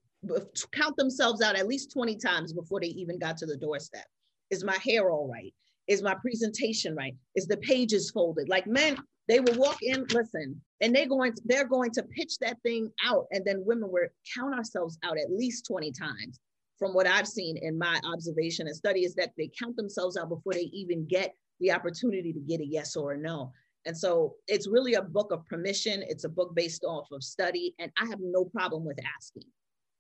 count 0.73 0.97
themselves 0.97 1.43
out 1.43 1.57
at 1.57 1.69
least 1.69 1.93
20 1.93 2.17
times 2.17 2.53
before 2.53 2.81
they 2.81 2.87
even 2.87 3.19
got 3.19 3.37
to 3.39 3.47
the 3.47 3.57
doorstep. 3.57 4.07
Is 4.55 4.65
my 4.65 4.79
hair 4.79 5.11
all 5.11 5.29
right? 5.29 5.53
Is 5.89 6.03
my 6.03 6.15
presentation 6.15 6.95
right? 6.95 7.15
Is 7.35 7.47
the 7.47 7.57
pages 7.59 8.11
folded? 8.11 8.49
Like 8.49 8.67
men, 8.67 8.97
they 9.29 9.41
will 9.41 9.59
walk 9.59 9.79
in, 9.83 10.07
listen, 10.13 10.61
and 10.81 10.95
they're 10.95 11.09
going 11.09 11.35
to, 11.35 11.43
they're 11.45 11.67
going 11.67 11.91
to 11.93 12.03
pitch 12.03 12.39
that 12.41 12.61
thing 12.63 12.91
out. 13.05 13.27
And 13.33 13.45
then 13.45 13.65
women 13.67 13.91
will 13.91 14.09
count 14.35 14.55
ourselves 14.55 14.99
out 15.03 15.19
at 15.19 15.33
least 15.33 15.67
20 15.67 15.93
times. 15.93 16.39
From 16.79 16.93
what 16.93 17.07
I've 17.07 17.29
seen 17.29 17.57
in 17.57 17.79
my 17.79 18.01
observation 18.05 18.67
and 18.67 18.77
study, 18.77 19.05
is 19.05 19.15
that 19.15 19.33
they 19.37 19.51
count 19.59 19.77
themselves 19.77 20.17
out 20.17 20.29
before 20.29 20.55
they 20.55 20.69
even 20.73 21.07
get 21.07 21.35
the 21.61 21.73
opportunity 21.73 22.33
to 22.33 22.41
get 22.41 22.61
a 22.61 22.67
yes 22.67 22.97
or 22.97 23.13
a 23.13 23.19
no. 23.19 23.53
And 23.87 23.97
so 23.97 24.35
it's 24.49 24.67
really 24.67 24.95
a 24.95 25.03
book 25.03 25.31
of 25.33 25.45
permission. 25.47 26.03
It's 26.09 26.25
a 26.25 26.29
book 26.29 26.55
based 26.55 26.85
off 26.85 27.07
of 27.13 27.23
study. 27.23 27.75
And 27.79 27.93
I 28.01 28.07
have 28.07 28.19
no 28.21 28.45
problem 28.45 28.85
with 28.85 28.99
asking, 29.17 29.45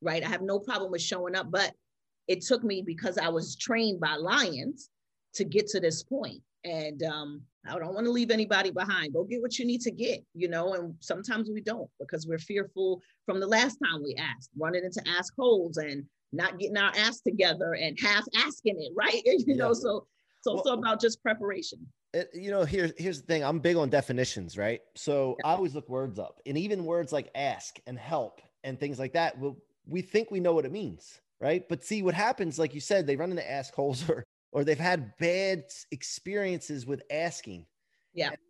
right? 0.02 0.24
I 0.24 0.28
have 0.28 0.42
no 0.42 0.58
problem 0.58 0.90
with 0.90 1.02
showing 1.02 1.36
up. 1.36 1.50
But 1.50 1.72
it 2.28 2.42
took 2.42 2.64
me 2.64 2.82
because 2.82 3.18
I 3.18 3.28
was 3.28 3.56
trained 3.56 4.00
by 4.00 4.16
lions 4.16 4.90
to 5.34 5.44
get 5.44 5.66
to 5.68 5.80
this 5.80 6.02
point. 6.02 6.40
And 6.64 7.02
um, 7.02 7.42
I 7.66 7.78
don't 7.78 7.94
want 7.94 8.06
to 8.06 8.12
leave 8.12 8.30
anybody 8.30 8.70
behind. 8.70 9.12
Go 9.12 9.24
get 9.24 9.42
what 9.42 9.58
you 9.58 9.66
need 9.66 9.82
to 9.82 9.90
get, 9.90 10.24
you 10.34 10.48
know, 10.48 10.74
and 10.74 10.94
sometimes 11.00 11.50
we 11.50 11.60
don't 11.60 11.90
because 12.00 12.26
we're 12.26 12.38
fearful 12.38 13.02
from 13.26 13.40
the 13.40 13.46
last 13.46 13.76
time 13.84 14.02
we 14.02 14.14
asked, 14.14 14.50
running 14.56 14.84
into 14.84 15.02
ask 15.06 15.34
holes 15.38 15.76
and 15.76 16.04
not 16.32 16.58
getting 16.58 16.76
our 16.76 16.92
ass 16.96 17.20
together 17.20 17.74
and 17.74 17.98
half 18.00 18.24
asking 18.36 18.76
it, 18.80 18.92
right? 18.96 19.22
you 19.24 19.44
yeah. 19.46 19.54
know, 19.56 19.72
so 19.72 20.06
so 20.40 20.60
well, 20.62 20.74
about 20.74 21.00
just 21.00 21.22
preparation. 21.22 21.86
It, 22.12 22.28
you 22.34 22.50
know, 22.50 22.64
here's 22.64 22.92
here's 22.98 23.20
the 23.20 23.26
thing. 23.26 23.42
I'm 23.42 23.60
big 23.60 23.76
on 23.76 23.88
definitions, 23.88 24.58
right? 24.58 24.80
So 24.94 25.36
yeah. 25.42 25.50
I 25.50 25.54
always 25.54 25.74
look 25.74 25.88
words 25.88 26.18
up, 26.18 26.40
and 26.44 26.58
even 26.58 26.84
words 26.84 27.12
like 27.12 27.30
ask 27.34 27.78
and 27.86 27.98
help 27.98 28.42
and 28.62 28.78
things 28.78 28.98
like 28.98 29.14
that. 29.14 29.38
Well, 29.38 29.56
we 29.86 30.02
think 30.02 30.30
we 30.30 30.40
know 30.40 30.52
what 30.52 30.64
it 30.64 30.72
means, 30.72 31.20
right? 31.40 31.62
But 31.68 31.84
see, 31.84 32.02
what 32.02 32.14
happens, 32.14 32.58
like 32.58 32.74
you 32.74 32.80
said, 32.80 33.06
they 33.06 33.16
run 33.16 33.30
into 33.30 33.50
ask 33.50 33.74
holes 33.74 34.08
or 34.08 34.24
or 34.52 34.62
they've 34.62 34.78
had 34.78 35.16
bad 35.18 35.64
experiences 35.90 36.86
with 36.86 37.02
asking. 37.10 37.66
Yeah. 38.14 38.30
It's 38.30 38.42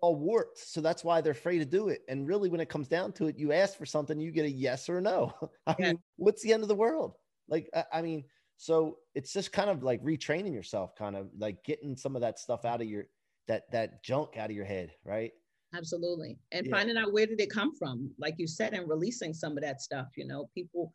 all 0.00 0.16
warped. 0.16 0.58
So 0.58 0.80
that's 0.80 1.04
why 1.04 1.20
they're 1.20 1.30
afraid 1.30 1.60
to 1.60 1.64
do 1.64 1.88
it. 1.88 2.00
And 2.08 2.26
really, 2.26 2.50
when 2.50 2.60
it 2.60 2.68
comes 2.68 2.88
down 2.88 3.12
to 3.12 3.28
it, 3.28 3.38
you 3.38 3.52
ask 3.52 3.78
for 3.78 3.86
something, 3.86 4.20
you 4.20 4.32
get 4.32 4.46
a 4.46 4.50
yes 4.50 4.88
or 4.88 4.98
a 4.98 5.00
no. 5.00 5.32
I 5.66 5.76
yeah. 5.78 5.86
mean, 5.88 5.98
what's 6.16 6.42
the 6.42 6.52
end 6.52 6.64
of 6.64 6.68
the 6.68 6.74
world? 6.74 7.14
Like, 7.48 7.70
I, 7.72 7.84
I 7.92 8.02
mean, 8.02 8.24
so 8.56 8.96
it's 9.14 9.32
just 9.32 9.52
kind 9.52 9.70
of 9.70 9.84
like 9.84 10.02
retraining 10.02 10.52
yourself, 10.52 10.96
kind 10.96 11.14
of 11.14 11.28
like 11.38 11.62
getting 11.64 11.96
some 11.96 12.16
of 12.16 12.22
that 12.22 12.40
stuff 12.40 12.64
out 12.64 12.82
of 12.82 12.88
your 12.88 13.04
that 13.46 13.70
that 13.70 14.02
junk 14.02 14.36
out 14.36 14.50
of 14.50 14.56
your 14.56 14.64
head, 14.64 14.90
right? 15.04 15.30
Absolutely. 15.74 16.38
And 16.50 16.66
yeah. 16.66 16.76
finding 16.76 16.96
out 16.96 17.12
where 17.12 17.26
did 17.26 17.40
it 17.40 17.50
come 17.50 17.74
from, 17.76 18.10
like 18.18 18.34
you 18.38 18.48
said, 18.48 18.74
and 18.74 18.88
releasing 18.88 19.32
some 19.32 19.56
of 19.56 19.62
that 19.62 19.80
stuff. 19.80 20.08
You 20.16 20.26
know, 20.26 20.48
people, 20.54 20.92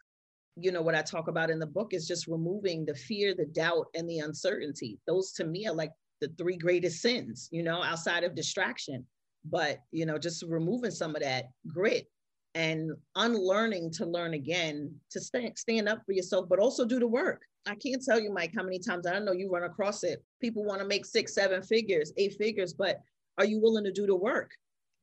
you 0.55 0.71
know, 0.71 0.81
what 0.81 0.95
I 0.95 1.01
talk 1.01 1.27
about 1.27 1.49
in 1.49 1.59
the 1.59 1.65
book 1.65 1.93
is 1.93 2.07
just 2.07 2.27
removing 2.27 2.85
the 2.85 2.93
fear, 2.93 3.33
the 3.33 3.45
doubt, 3.45 3.87
and 3.95 4.07
the 4.09 4.19
uncertainty. 4.19 4.99
Those 5.07 5.31
to 5.33 5.45
me 5.45 5.67
are 5.67 5.73
like 5.73 5.91
the 6.21 6.31
three 6.37 6.57
greatest 6.57 7.01
sins, 7.01 7.49
you 7.51 7.63
know, 7.63 7.81
outside 7.81 8.23
of 8.23 8.35
distraction. 8.35 9.05
But, 9.45 9.79
you 9.91 10.05
know, 10.05 10.17
just 10.17 10.43
removing 10.47 10.91
some 10.91 11.15
of 11.15 11.21
that 11.21 11.45
grit 11.67 12.07
and 12.55 12.91
unlearning 13.15 13.91
to 13.91 14.05
learn 14.05 14.35
again, 14.35 14.93
to 15.11 15.19
stand, 15.19 15.57
stand 15.57 15.89
up 15.89 16.01
for 16.05 16.13
yourself, 16.13 16.47
but 16.47 16.59
also 16.59 16.85
do 16.85 16.99
the 16.99 17.07
work. 17.07 17.41
I 17.65 17.75
can't 17.75 18.03
tell 18.03 18.19
you, 18.19 18.31
Mike, 18.31 18.53
how 18.55 18.63
many 18.63 18.79
times 18.79 19.07
I 19.07 19.13
don't 19.13 19.25
know 19.25 19.31
you 19.31 19.49
run 19.49 19.63
across 19.63 20.03
it. 20.03 20.23
People 20.39 20.63
want 20.63 20.81
to 20.81 20.87
make 20.87 21.05
six, 21.05 21.33
seven 21.33 21.61
figures, 21.61 22.13
eight 22.17 22.35
figures, 22.37 22.73
but 22.73 23.01
are 23.37 23.45
you 23.45 23.59
willing 23.59 23.85
to 23.85 23.91
do 23.91 24.05
the 24.05 24.15
work? 24.15 24.51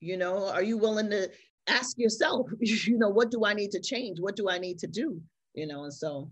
You 0.00 0.16
know, 0.16 0.48
are 0.48 0.62
you 0.62 0.78
willing 0.78 1.10
to 1.10 1.28
ask 1.66 1.98
yourself, 1.98 2.48
you 2.60 2.98
know, 2.98 3.08
what 3.08 3.30
do 3.30 3.44
I 3.44 3.54
need 3.54 3.72
to 3.72 3.80
change? 3.80 4.20
What 4.20 4.36
do 4.36 4.48
I 4.48 4.58
need 4.58 4.78
to 4.78 4.86
do? 4.86 5.20
You 5.54 5.66
know, 5.66 5.84
and 5.84 5.92
so. 5.92 6.30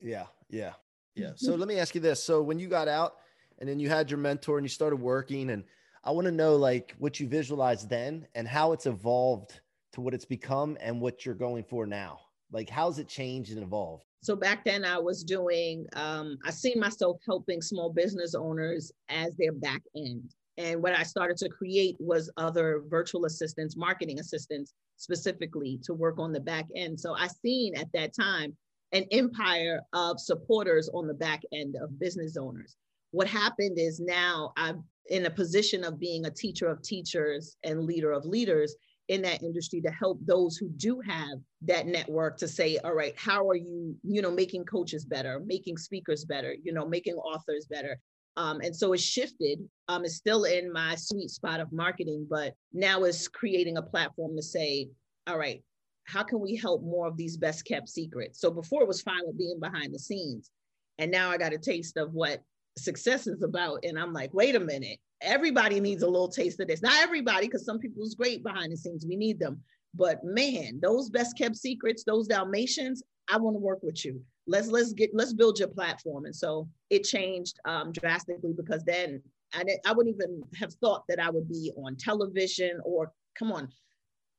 Yeah, 0.00 0.26
yeah, 0.50 0.72
yeah. 1.14 1.30
So 1.36 1.54
let 1.54 1.68
me 1.68 1.78
ask 1.78 1.94
you 1.94 2.00
this. 2.00 2.22
So 2.22 2.42
when 2.42 2.58
you 2.58 2.68
got 2.68 2.88
out 2.88 3.16
and 3.58 3.68
then 3.68 3.78
you 3.78 3.88
had 3.88 4.10
your 4.10 4.18
mentor 4.18 4.58
and 4.58 4.64
you 4.64 4.68
started 4.68 4.96
working, 4.96 5.50
and 5.50 5.64
I 6.04 6.10
want 6.10 6.26
to 6.26 6.32
know 6.32 6.56
like 6.56 6.94
what 6.98 7.20
you 7.20 7.28
visualized 7.28 7.88
then 7.88 8.26
and 8.34 8.48
how 8.48 8.72
it's 8.72 8.86
evolved 8.86 9.60
to 9.92 10.00
what 10.00 10.14
it's 10.14 10.24
become 10.24 10.76
and 10.80 11.00
what 11.00 11.24
you're 11.24 11.34
going 11.34 11.64
for 11.64 11.86
now. 11.86 12.20
Like, 12.50 12.68
how's 12.68 12.98
it 12.98 13.08
changed 13.08 13.52
and 13.52 13.62
evolved? 13.62 14.04
So 14.22 14.36
back 14.36 14.64
then 14.64 14.84
I 14.84 14.98
was 14.98 15.24
doing, 15.24 15.86
um, 15.94 16.38
I 16.44 16.50
seen 16.50 16.78
myself 16.78 17.18
helping 17.26 17.60
small 17.60 17.90
business 17.90 18.34
owners 18.34 18.92
as 19.08 19.34
their 19.36 19.52
back 19.52 19.82
end. 19.96 20.34
And 20.58 20.82
what 20.82 20.92
I 20.92 21.02
started 21.02 21.36
to 21.38 21.48
create 21.48 21.96
was 21.98 22.30
other 22.36 22.82
virtual 22.88 23.24
assistants, 23.24 23.76
marketing 23.76 24.20
assistants 24.20 24.74
specifically 24.96 25.80
to 25.84 25.94
work 25.94 26.18
on 26.18 26.32
the 26.32 26.40
back 26.40 26.66
end. 26.76 27.00
So 27.00 27.14
I 27.14 27.28
seen 27.28 27.74
at 27.76 27.88
that 27.94 28.14
time 28.14 28.56
an 28.92 29.04
empire 29.10 29.80
of 29.94 30.20
supporters 30.20 30.90
on 30.92 31.06
the 31.06 31.14
back 31.14 31.42
end 31.52 31.76
of 31.76 31.98
business 31.98 32.36
owners. 32.36 32.76
What 33.10 33.26
happened 33.26 33.78
is 33.78 34.00
now 34.00 34.52
I'm 34.56 34.84
in 35.08 35.26
a 35.26 35.30
position 35.30 35.84
of 35.84 35.98
being 35.98 36.26
a 36.26 36.30
teacher 36.30 36.68
of 36.68 36.82
teachers 36.82 37.56
and 37.64 37.84
leader 37.84 38.12
of 38.12 38.24
leaders 38.24 38.76
in 39.08 39.22
that 39.22 39.42
industry 39.42 39.80
to 39.80 39.90
help 39.90 40.18
those 40.24 40.56
who 40.56 40.68
do 40.76 41.00
have 41.00 41.38
that 41.62 41.86
network 41.86 42.38
to 42.38 42.46
say 42.46 42.78
all 42.78 42.94
right 42.94 43.14
how 43.16 43.46
are 43.48 43.56
you 43.56 43.96
you 44.04 44.22
know 44.22 44.30
making 44.30 44.64
coaches 44.64 45.04
better 45.04 45.40
making 45.44 45.76
speakers 45.76 46.24
better 46.24 46.54
you 46.62 46.72
know 46.72 46.86
making 46.86 47.14
authors 47.14 47.66
better 47.68 47.98
um, 48.36 48.60
and 48.62 48.74
so 48.74 48.92
it 48.92 49.00
shifted 49.00 49.58
um, 49.88 50.04
it's 50.04 50.16
still 50.16 50.44
in 50.44 50.72
my 50.72 50.94
sweet 50.94 51.30
spot 51.30 51.60
of 51.60 51.72
marketing 51.72 52.26
but 52.30 52.54
now 52.72 53.02
it's 53.04 53.28
creating 53.28 53.76
a 53.76 53.82
platform 53.82 54.36
to 54.36 54.42
say 54.42 54.88
all 55.26 55.38
right 55.38 55.62
how 56.04 56.22
can 56.22 56.40
we 56.40 56.56
help 56.56 56.82
more 56.82 57.06
of 57.06 57.16
these 57.16 57.36
best 57.36 57.64
kept 57.64 57.88
secrets 57.88 58.40
so 58.40 58.50
before 58.50 58.82
it 58.82 58.88
was 58.88 59.02
fine 59.02 59.22
with 59.24 59.38
being 59.38 59.60
behind 59.60 59.94
the 59.94 59.98
scenes 59.98 60.50
and 60.98 61.10
now 61.10 61.30
i 61.30 61.36
got 61.36 61.52
a 61.52 61.58
taste 61.58 61.96
of 61.96 62.12
what 62.12 62.42
success 62.78 63.26
is 63.26 63.42
about 63.42 63.80
and 63.84 63.98
i'm 63.98 64.12
like 64.12 64.32
wait 64.32 64.56
a 64.56 64.60
minute 64.60 64.98
everybody 65.22 65.80
needs 65.80 66.02
a 66.02 66.08
little 66.08 66.28
taste 66.28 66.60
of 66.60 66.68
this. 66.68 66.82
Not 66.82 67.00
everybody, 67.00 67.46
because 67.46 67.64
some 67.64 67.78
people's 67.78 68.14
great 68.14 68.42
behind 68.42 68.72
the 68.72 68.76
scenes. 68.76 69.06
We 69.08 69.16
need 69.16 69.38
them. 69.38 69.60
But 69.94 70.24
man, 70.24 70.80
those 70.80 71.10
best 71.10 71.36
kept 71.36 71.56
secrets, 71.56 72.04
those 72.04 72.26
Dalmatians, 72.26 73.02
I 73.28 73.36
want 73.36 73.54
to 73.54 73.60
work 73.60 73.82
with 73.82 74.04
you. 74.04 74.20
Let's 74.46 74.68
let's 74.68 74.92
get 74.92 75.10
let's 75.12 75.32
build 75.32 75.58
your 75.58 75.68
platform. 75.68 76.24
And 76.24 76.34
so 76.34 76.68
it 76.90 77.04
changed 77.04 77.58
um, 77.64 77.92
drastically 77.92 78.52
because 78.56 78.82
then 78.84 79.22
I, 79.52 79.64
I 79.86 79.92
wouldn't 79.92 80.16
even 80.16 80.42
have 80.58 80.72
thought 80.74 81.04
that 81.08 81.20
I 81.20 81.30
would 81.30 81.48
be 81.48 81.72
on 81.76 81.96
television 81.96 82.80
or 82.84 83.12
come 83.38 83.52
on, 83.52 83.68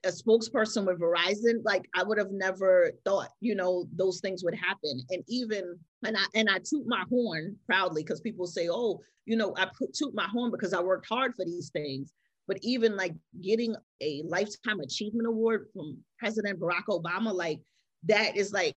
a 0.04 0.10
spokesperson 0.10 0.86
with 0.86 1.00
Verizon, 1.00 1.64
like 1.64 1.88
I 1.96 2.04
would 2.04 2.18
have 2.18 2.32
never 2.32 2.92
thought, 3.06 3.30
you 3.40 3.56
know, 3.56 3.88
those 3.96 4.20
things 4.20 4.44
would 4.44 4.56
happen. 4.56 5.02
And 5.10 5.24
even 5.28 5.80
and 6.06 6.18
I 6.18 6.26
and 6.36 6.50
I 6.50 6.60
toot 6.60 6.86
my 6.86 7.06
horn 7.10 7.56
proudly 7.66 8.04
because 8.04 8.20
people 8.20 8.48
say, 8.48 8.68
oh, 8.70 9.00
you 9.26 9.38
know, 9.38 9.54
I 9.58 9.68
toot 9.94 10.14
my 10.14 10.28
horn 10.28 10.52
because 10.52 10.74
I 10.74 10.82
worked 10.82 11.08
hard 11.08 11.34
for 11.36 11.46
these 11.46 11.70
things. 11.70 12.12
But 12.48 12.58
even 12.62 12.96
like 12.98 13.14
getting 13.42 13.76
a 14.02 14.24
lifetime 14.28 14.80
achievement 14.82 15.28
award 15.28 15.68
from 15.74 15.98
President 16.20 16.60
Barack 16.60 16.86
Obama, 16.90 17.34
like 17.34 17.60
that 18.04 18.36
is 18.36 18.52
like 18.52 18.74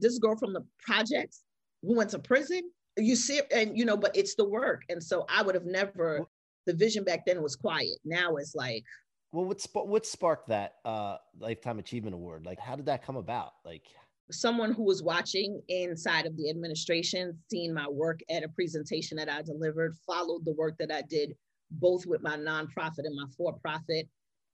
this 0.00 0.18
girl 0.18 0.36
from 0.36 0.52
the 0.52 0.64
projects 0.80 1.42
who 1.82 1.96
went 1.96 2.10
to 2.10 2.18
prison. 2.18 2.70
You 2.96 3.16
see, 3.16 3.40
and 3.54 3.78
you 3.78 3.84
know, 3.84 3.96
but 3.96 4.16
it's 4.16 4.34
the 4.34 4.48
work. 4.48 4.82
And 4.88 5.02
so 5.02 5.24
I 5.28 5.42
would 5.42 5.54
have 5.54 5.66
never. 5.66 6.26
The 6.66 6.74
vision 6.74 7.02
back 7.02 7.24
then 7.24 7.42
was 7.42 7.56
quiet. 7.56 7.96
Now 8.04 8.36
it's 8.36 8.54
like 8.54 8.84
well, 9.32 9.44
what 9.44 9.60
sp- 9.60 9.84
what 9.86 10.06
sparked 10.06 10.48
that 10.48 10.76
uh, 10.84 11.16
lifetime 11.38 11.78
achievement 11.78 12.14
award? 12.14 12.46
Like, 12.46 12.58
how 12.58 12.76
did 12.76 12.86
that 12.86 13.04
come 13.04 13.16
about? 13.16 13.52
Like, 13.64 13.84
someone 14.30 14.72
who 14.72 14.84
was 14.84 15.02
watching 15.02 15.60
inside 15.68 16.26
of 16.26 16.36
the 16.36 16.48
administration, 16.48 17.38
seeing 17.50 17.74
my 17.74 17.88
work 17.88 18.20
at 18.30 18.42
a 18.42 18.48
presentation 18.48 19.16
that 19.18 19.28
I 19.28 19.42
delivered, 19.42 19.96
followed 20.06 20.44
the 20.44 20.54
work 20.54 20.76
that 20.78 20.90
I 20.90 21.02
did 21.02 21.34
both 21.70 22.06
with 22.06 22.22
my 22.22 22.36
nonprofit 22.36 23.04
and 23.04 23.16
my 23.16 23.26
for-profit, 23.36 24.08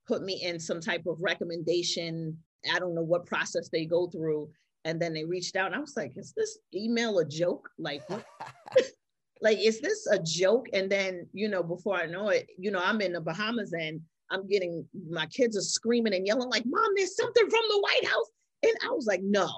put 0.07 0.23
me 0.23 0.43
in 0.43 0.59
some 0.59 0.81
type 0.81 1.07
of 1.07 1.21
recommendation. 1.21 2.37
I 2.73 2.79
don't 2.79 2.95
know 2.95 3.03
what 3.03 3.27
process 3.27 3.69
they 3.69 3.85
go 3.85 4.09
through. 4.09 4.51
And 4.85 5.01
then 5.01 5.15
they 5.15 5.25
reached 5.25 5.57
out 5.57 5.67
and 5.67 5.75
I 5.75 5.79
was 5.79 5.97
like, 5.97 6.13
is 6.17 6.35
this 6.37 6.59
email 6.75 7.19
a 7.19 7.25
joke? 7.25 7.71
Like, 7.79 8.03
like, 9.41 9.59
is 9.59 9.81
this 9.81 10.07
a 10.07 10.19
joke? 10.19 10.67
And 10.73 10.91
then, 10.91 11.27
you 11.33 11.49
know, 11.49 11.63
before 11.63 11.97
I 11.97 12.07
know 12.07 12.29
it, 12.29 12.51
you 12.59 12.71
know, 12.71 12.83
I'm 12.83 13.01
in 13.01 13.15
the 13.15 13.21
Bahamas 13.21 13.73
and 13.73 14.01
I'm 14.31 14.47
getting 14.47 14.87
my 15.09 15.27
kids 15.27 15.57
are 15.57 15.63
screaming 15.63 16.15
and 16.15 16.27
yelling, 16.27 16.51
like, 16.51 16.65
Mom, 16.67 16.93
there's 16.97 17.17
something 17.17 17.49
from 17.49 17.63
the 17.69 17.81
White 17.81 18.07
House. 18.07 18.27
And 18.63 18.73
I 18.87 18.93
was 18.93 19.07
like, 19.07 19.21
no, 19.23 19.49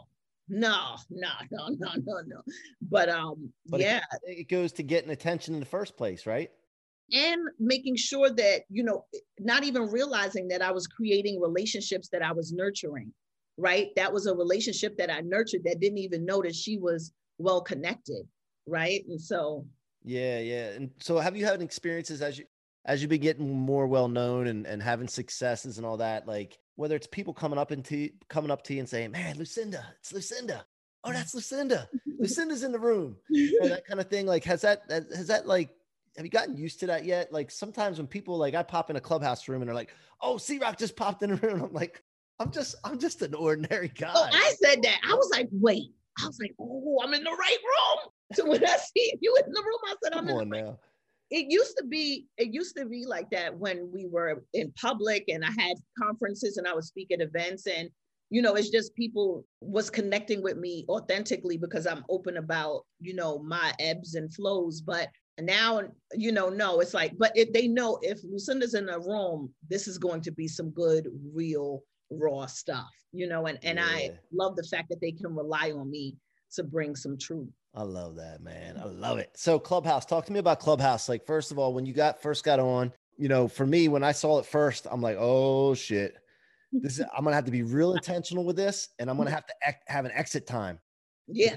no, 0.49 0.97
no, 1.11 1.31
no, 1.51 1.69
no, 1.69 1.88
no, 2.05 2.21
no. 2.27 2.42
But 2.83 3.09
um, 3.09 3.53
But 3.66 3.81
yeah. 3.81 4.01
It, 4.25 4.40
it 4.40 4.49
goes 4.49 4.73
to 4.73 4.83
getting 4.83 5.11
attention 5.11 5.55
in 5.55 5.61
the 5.61 5.66
first 5.66 5.97
place, 5.97 6.27
right? 6.27 6.51
And 7.12 7.40
making 7.61 7.97
sure 7.97 8.31
that 8.31 8.62
you 8.69 8.83
know 8.83 9.05
not 9.38 9.62
even 9.64 9.83
realizing 9.90 10.49
that 10.49 10.62
i 10.62 10.71
was 10.71 10.87
creating 10.87 11.40
relationships 11.40 12.09
that 12.11 12.23
i 12.23 12.33
was 12.33 12.53
nurturing 12.53 13.12
right 13.59 13.88
that 13.97 14.12
was 14.12 14.27
a 14.27 14.35
relationship 14.35 14.97
that 14.97 15.11
i 15.11 15.21
nurtured 15.21 15.62
that 15.64 15.81
didn't 15.81 15.99
even 15.99 16.25
know 16.25 16.42
that 16.42 16.55
she 16.55 16.79
was 16.79 17.12
well 17.38 17.61
connected 17.61 18.27
right 18.66 19.05
and 19.09 19.21
so 19.21 19.64
Yeah, 20.05 20.38
yeah. 20.40 20.69
And 20.77 20.90
so 21.01 21.19
have 21.19 21.37
you 21.37 21.45
had 21.45 21.62
experiences 21.62 22.23
as 22.23 22.38
you 22.38 22.45
as 22.85 23.03
you've 23.03 23.11
been 23.11 23.21
getting 23.21 23.53
more 23.53 23.87
well 23.88 24.09
known 24.09 24.47
and, 24.47 24.66
and 24.66 24.81
having 24.83 25.09
successes 25.09 25.79
and 25.79 25.87
all 25.87 25.97
that, 25.97 26.27
like 26.29 26.59
whether 26.77 26.95
it's 26.95 27.09
people 27.09 27.35
coming 27.35 27.59
up 27.59 27.73
into 27.73 28.11
coming 28.29 28.51
up 28.51 28.62
to 28.64 28.75
you 28.75 28.81
and 28.81 28.88
saying, 28.88 29.11
Man, 29.11 29.37
Lucinda, 29.37 29.85
it's 30.01 30.12
Lucinda. 30.12 30.64
Oh, 31.03 31.12
that's 31.12 31.35
Lucinda. 31.35 31.88
Lucinda's 32.21 32.62
in 32.62 32.71
the 32.73 32.79
room. 32.79 33.16
Or 33.61 33.69
that 33.69 33.85
kind 33.88 34.01
of 34.01 34.09
thing. 34.09 34.27
Like 34.27 34.45
has 34.45 34.61
that 34.62 34.88
that- 34.88 35.11
has 35.14 35.27
that 35.29 35.47
like 35.49 35.71
have 36.16 36.24
you 36.26 36.31
gotten 36.31 36.57
used 36.57 36.81
to 36.81 36.87
that 36.87 37.05
yet? 37.05 37.33
Like 37.33 37.50
sometimes 37.50 37.98
when 37.98 38.07
people 38.07 38.37
like 38.38 38.55
I 38.55 38.62
pop 38.62 38.90
in 38.90 38.96
a 38.96 39.00
clubhouse 39.00 39.48
room 39.48 39.62
and 39.62 39.68
they're 39.68 39.74
like, 39.74 39.90
Oh, 40.20 40.38
C 40.38 40.59
Rock 40.59 40.79
just 40.79 40.96
popped 40.96 41.22
in 41.22 41.31
the 41.31 41.37
room. 41.37 41.62
I'm 41.64 41.72
like, 41.72 42.02
I'm 42.38 42.50
just 42.50 42.74
I'm 42.85 42.98
just 42.98 43.22
an 43.22 43.35
ordinary 43.35 43.90
oh, 43.96 44.00
guy. 44.00 44.12
oh 44.14 44.29
i 44.31 44.55
said 44.62 44.83
that 44.83 44.98
i 45.09 45.14
was 45.14 45.31
like 45.33 45.48
wait 45.52 45.90
i 46.22 46.26
was 46.26 46.38
like 46.38 46.55
oh 46.61 46.98
i'm 47.02 47.14
in 47.14 47.24
the 47.24 47.31
right 47.31 47.57
room 47.64 48.11
so 48.35 48.46
when 48.50 48.62
i 48.62 48.76
see 48.76 49.14
you 49.22 49.35
in 49.46 49.50
the 49.52 49.62
room 49.62 49.79
i 49.87 49.94
said 50.02 50.12
i'm 50.12 50.26
Come 50.26 50.29
in 50.42 50.50
the 50.50 50.57
right 50.57 50.64
now. 50.66 50.79
it 51.31 51.46
used 51.50 51.79
to 51.79 51.85
be 51.85 52.26
it 52.37 52.52
used 52.52 52.76
to 52.76 52.85
be 52.85 53.07
like 53.07 53.31
that 53.31 53.57
when 53.57 53.90
we 53.90 54.07
were 54.07 54.42
in 54.52 54.70
public 54.72 55.24
and 55.29 55.44
i 55.46 55.50
had 55.59 55.76
conferences 55.98 56.59
and 56.59 56.68
i 56.68 56.74
would 56.74 56.85
speak 56.85 57.11
at 57.11 57.22
events 57.22 57.66
and 57.66 57.88
you 58.29 58.42
know 58.42 58.55
it's 58.55 58.68
just 58.68 58.94
people 58.94 59.46
was 59.62 59.88
connecting 59.88 60.42
with 60.42 60.59
me 60.59 60.85
authentically 60.90 61.57
because 61.57 61.87
i'm 61.87 62.05
open 62.11 62.37
about 62.37 62.83
you 63.00 63.14
know 63.14 63.38
my 63.38 63.72
ebbs 63.81 64.14
and 64.14 64.35
flows 64.35 64.83
but 64.83 65.09
now 65.40 65.83
you 66.14 66.33
know 66.33 66.49
no 66.49 66.81
it's 66.81 66.94
like 66.94 67.12
but 67.18 67.31
if 67.35 67.53
they 67.53 67.68
know 67.68 67.99
if 68.03 68.18
lucinda's 68.25 68.75
in 68.75 68.88
a 68.88 68.99
room 68.99 69.53
this 69.68 69.87
is 69.87 69.99
going 69.99 70.20
to 70.20 70.31
be 70.31 70.49
some 70.49 70.70
good 70.70 71.09
real 71.35 71.83
raw 72.11 72.46
stuff 72.46 72.88
you 73.12 73.29
know 73.29 73.46
and 73.46 73.59
and 73.62 73.79
i 73.79 74.11
love 74.33 74.57
the 74.57 74.62
fact 74.64 74.88
that 74.88 75.01
they 75.01 75.12
can 75.12 75.35
rely 75.35 75.72
on 75.72 75.90
me 75.90 76.16
to 76.53 76.62
bring 76.62 76.94
some 76.96 77.18
truth 77.18 77.49
I 77.79 77.83
love 77.83 78.16
that, 78.16 78.40
man. 78.40 78.79
I 78.79 78.87
love 78.87 79.18
it. 79.18 79.33
So 79.37 79.59
Clubhouse, 79.59 80.07
talk 80.07 80.25
to 80.25 80.33
me 80.33 80.38
about 80.38 80.61
Clubhouse. 80.61 81.11
Like, 81.11 81.27
first 81.27 81.53
of 81.53 81.59
all, 81.59 81.75
when 81.75 81.85
you 81.85 81.92
got 81.92 82.22
first 82.22 82.42
got 82.42 82.59
on, 82.59 82.90
you 83.18 83.29
know, 83.29 83.49
for 83.49 83.66
me, 83.66 83.88
when 83.88 84.03
I 84.03 84.12
saw 84.12 84.38
it 84.38 84.46
first, 84.46 84.87
I'm 84.90 85.03
like, 85.03 85.18
oh 85.20 85.75
shit. 85.75 86.16
This 86.72 86.99
is 86.99 87.05
I'm 87.14 87.22
gonna 87.22 87.37
have 87.37 87.44
to 87.44 87.51
be 87.51 87.64
real 87.64 87.92
intentional 87.94 88.46
with 88.46 88.57
this, 88.57 88.88
and 88.99 89.11
I'm 89.11 89.18
gonna 89.18 89.31
have 89.31 89.44
to 89.44 89.55
have 89.88 90.07
an 90.07 90.12
exit 90.12 90.46
time 90.46 90.79
yeah 91.29 91.55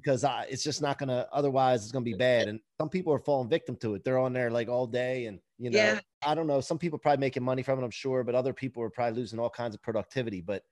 because 0.00 0.24
I, 0.24 0.46
it's 0.48 0.62
just 0.62 0.80
not 0.80 0.98
gonna. 0.98 1.26
Otherwise, 1.32 1.82
it's 1.82 1.92
gonna 1.92 2.04
be 2.04 2.14
bad. 2.14 2.48
And 2.48 2.60
some 2.80 2.88
people 2.88 3.12
are 3.12 3.18
falling 3.18 3.48
victim 3.48 3.76
to 3.76 3.94
it. 3.94 4.04
They're 4.04 4.18
on 4.18 4.32
there 4.32 4.50
like 4.50 4.68
all 4.68 4.86
day, 4.86 5.26
and 5.26 5.40
you 5.58 5.70
know, 5.70 5.78
Yeah. 5.78 6.00
I 6.24 6.34
don't 6.34 6.46
know. 6.46 6.60
Some 6.60 6.78
people 6.78 6.98
probably 6.98 7.20
making 7.20 7.42
money 7.42 7.62
from 7.62 7.80
it, 7.80 7.84
I'm 7.84 7.90
sure, 7.90 8.24
but 8.24 8.34
other 8.34 8.52
people 8.52 8.82
are 8.82 8.90
probably 8.90 9.20
losing 9.20 9.38
all 9.38 9.50
kinds 9.50 9.74
of 9.74 9.82
productivity. 9.82 10.40
But 10.40 10.62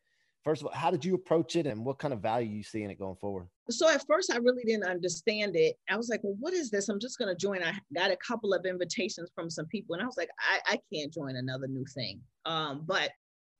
first 0.44 0.62
of 0.62 0.68
all, 0.68 0.74
how 0.74 0.90
did 0.90 1.04
you 1.04 1.14
approach 1.14 1.56
it, 1.56 1.66
and 1.66 1.84
what 1.84 1.98
kind 1.98 2.14
of 2.14 2.20
value 2.20 2.48
you 2.48 2.62
see 2.62 2.82
in 2.82 2.90
it 2.90 2.98
going 2.98 3.16
forward? 3.16 3.48
so 3.68 3.88
at 3.88 4.06
first 4.06 4.32
I 4.32 4.36
really 4.36 4.62
didn't 4.64 4.84
understand 4.84 5.56
it. 5.56 5.74
I 5.90 5.96
was 5.96 6.08
like, 6.08 6.20
well, 6.22 6.36
what 6.38 6.54
is 6.54 6.70
this? 6.70 6.88
I'm 6.88 7.00
just 7.00 7.18
gonna 7.18 7.34
join. 7.34 7.62
I 7.62 7.78
got 7.94 8.10
a 8.10 8.16
couple 8.16 8.54
of 8.54 8.64
invitations 8.64 9.30
from 9.34 9.50
some 9.50 9.66
people, 9.66 9.94
and 9.94 10.02
I 10.02 10.06
was 10.06 10.16
like, 10.16 10.30
I, 10.38 10.74
I 10.74 10.80
can't 10.92 11.12
join 11.12 11.36
another 11.36 11.66
new 11.66 11.84
thing. 11.94 12.20
Um, 12.44 12.84
but 12.86 13.10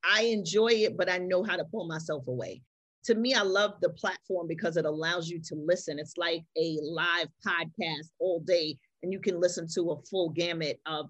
I 0.04 0.22
enjoy 0.22 0.68
it, 0.68 0.96
but 0.96 1.10
I 1.10 1.18
know 1.18 1.42
how 1.42 1.56
to 1.56 1.64
pull 1.64 1.86
myself 1.86 2.26
away. 2.28 2.62
To 3.06 3.14
me, 3.14 3.34
I 3.34 3.42
love 3.42 3.74
the 3.80 3.90
platform 3.90 4.46
because 4.48 4.76
it 4.76 4.84
allows 4.84 5.28
you 5.28 5.40
to 5.40 5.54
listen. 5.54 5.98
It's 5.98 6.16
like 6.16 6.42
a 6.58 6.78
live 6.82 7.28
podcast 7.46 8.10
all 8.18 8.40
day, 8.40 8.76
and 9.02 9.12
you 9.12 9.20
can 9.20 9.40
listen 9.40 9.66
to 9.74 9.92
a 9.92 10.02
full 10.10 10.30
gamut 10.30 10.80
of 10.86 11.06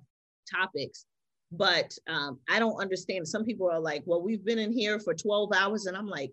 topics. 0.50 1.06
But 1.52 1.96
um, 2.08 2.38
I 2.50 2.58
don't 2.58 2.80
understand. 2.80 3.26
Some 3.26 3.44
people 3.44 3.70
are 3.70 3.80
like, 3.80 4.02
well, 4.04 4.20
we've 4.22 4.44
been 4.44 4.58
in 4.58 4.72
here 4.72 4.98
for 5.00 5.14
12 5.14 5.50
hours, 5.54 5.86
and 5.86 5.96
I'm 5.96 6.06
like, 6.08 6.32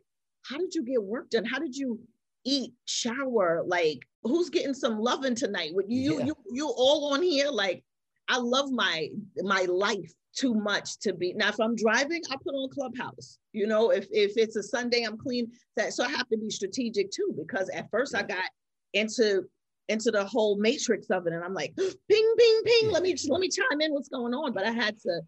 how 0.50 0.58
did 0.58 0.74
you 0.76 0.84
get 0.84 1.02
work 1.02 1.30
done? 1.30 1.46
How 1.46 1.60
did 1.60 1.76
you 1.76 2.00
eat, 2.46 2.74
shower? 2.86 3.64
Like, 3.66 4.00
who's 4.24 4.50
getting 4.50 4.74
some 4.74 5.00
loving 5.00 5.36
tonight? 5.36 5.72
With 5.74 5.86
you, 5.88 6.20
Yeah. 6.20 6.26
you, 6.26 6.36
you 6.52 6.68
all 6.68 7.14
on 7.14 7.22
here. 7.24 7.50
Like, 7.50 7.86
I 8.30 8.38
love 8.38 8.72
my 8.72 9.10
my 9.42 9.64
life 9.64 10.12
too 10.36 10.54
much 10.54 10.98
to 11.00 11.14
be. 11.14 11.34
Now, 11.34 11.50
if 11.50 11.60
I'm 11.60 11.76
driving, 11.76 12.22
I 12.32 12.36
put 12.44 12.56
on 12.56 12.70
Clubhouse. 12.70 13.38
You 13.52 13.68
know, 13.68 13.92
if 13.92 14.08
if 14.12 14.34
it's 14.38 14.56
a 14.56 14.64
Sunday, 14.64 15.04
I'm 15.04 15.18
clean. 15.18 15.52
That 15.76 15.94
so 15.94 16.04
I 16.04 16.10
have 16.10 16.28
to 16.30 16.38
be 16.38 16.50
strategic 16.50 17.12
too 17.12 17.34
because 17.38 17.70
at 17.70 17.90
first 17.92 18.16
I 18.16 18.24
got 18.24 18.50
into 18.94 19.44
into 19.90 20.12
the 20.12 20.26
whole 20.26 20.58
matrix 20.58 21.10
of 21.10 21.28
it, 21.28 21.34
and 21.34 21.44
I'm 21.44 21.54
like, 21.54 21.76
ping, 21.78 21.96
ping, 22.10 22.62
ping. 22.66 22.92
Let 22.92 23.04
me 23.04 23.16
let 23.30 23.40
me 23.40 23.50
chime 23.50 23.82
in. 23.82 23.94
What's 23.94 24.10
going 24.10 24.34
on? 24.34 24.54
But 24.54 24.66
I 24.66 24.72
had 24.72 24.98
to 25.02 25.22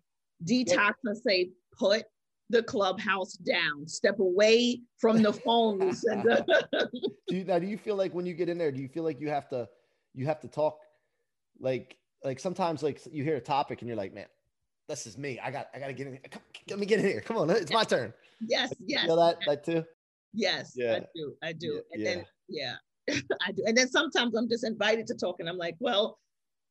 detox 0.44 0.94
and 1.04 1.18
say, 1.18 1.50
put 1.78 2.04
the 2.50 2.64
clubhouse 2.64 3.34
down. 3.34 3.88
Step 3.88 4.20
away 4.20 4.82
from 5.00 5.22
the 5.22 5.34
phones 5.34 6.02
do 7.28 7.36
you 7.36 7.44
now 7.44 7.60
do 7.60 7.68
you 7.68 7.78
feel 7.78 7.96
like 7.96 8.14
when 8.14 8.26
you 8.26 8.34
get 8.34 8.50
in 8.50 8.58
there 8.58 8.72
do 8.72 8.82
you 8.82 8.88
feel 8.88 9.04
like 9.04 9.20
you 9.20 9.30
have 9.30 9.48
to 9.50 9.68
you 10.14 10.26
have 10.26 10.40
to 10.40 10.48
talk 10.48 10.80
like 11.60 11.98
like 12.26 12.40
sometimes 12.40 12.84
like 12.84 13.02
you 13.12 13.24
hear 13.24 13.38
a 13.38 13.42
topic 13.42 13.82
and 13.82 13.88
you're 13.88 13.98
like 13.98 14.14
man 14.14 14.26
this 14.90 15.08
is 15.08 15.18
me 15.18 15.40
i 15.40 15.50
got 15.50 15.68
i 15.74 15.80
gotta 15.80 15.94
get 15.94 16.08
in 16.08 16.14
here. 16.14 16.22
Come, 16.30 16.42
let 16.70 16.80
me 16.80 16.86
get 16.86 17.00
in 17.00 17.06
here 17.06 17.22
come 17.22 17.38
on 17.38 17.50
it's 17.50 17.72
my 17.72 17.84
turn 17.84 18.14
yes, 18.42 18.74
you 18.80 18.86
yes, 18.90 19.06
feel 19.06 19.16
that 19.16 19.38
that 19.48 19.64
too 19.64 19.86
yes. 20.36 20.74
Yeah. 20.76 20.96
I 20.96 21.00
do. 21.16 21.34
I 21.42 21.54
do. 21.54 21.74
Yeah, 21.76 21.82
and 21.94 22.06
then 22.06 22.26
yeah, 22.50 22.76
I 23.42 23.52
do. 23.52 23.64
And 23.66 23.78
then 23.78 23.90
sometimes 23.90 24.36
I'm 24.36 24.50
just 24.50 24.64
invited 24.64 25.08
to 25.08 25.16
talk, 25.16 25.38
and 25.40 25.48
I'm 25.50 25.58
like, 25.58 25.76
well, 25.80 26.20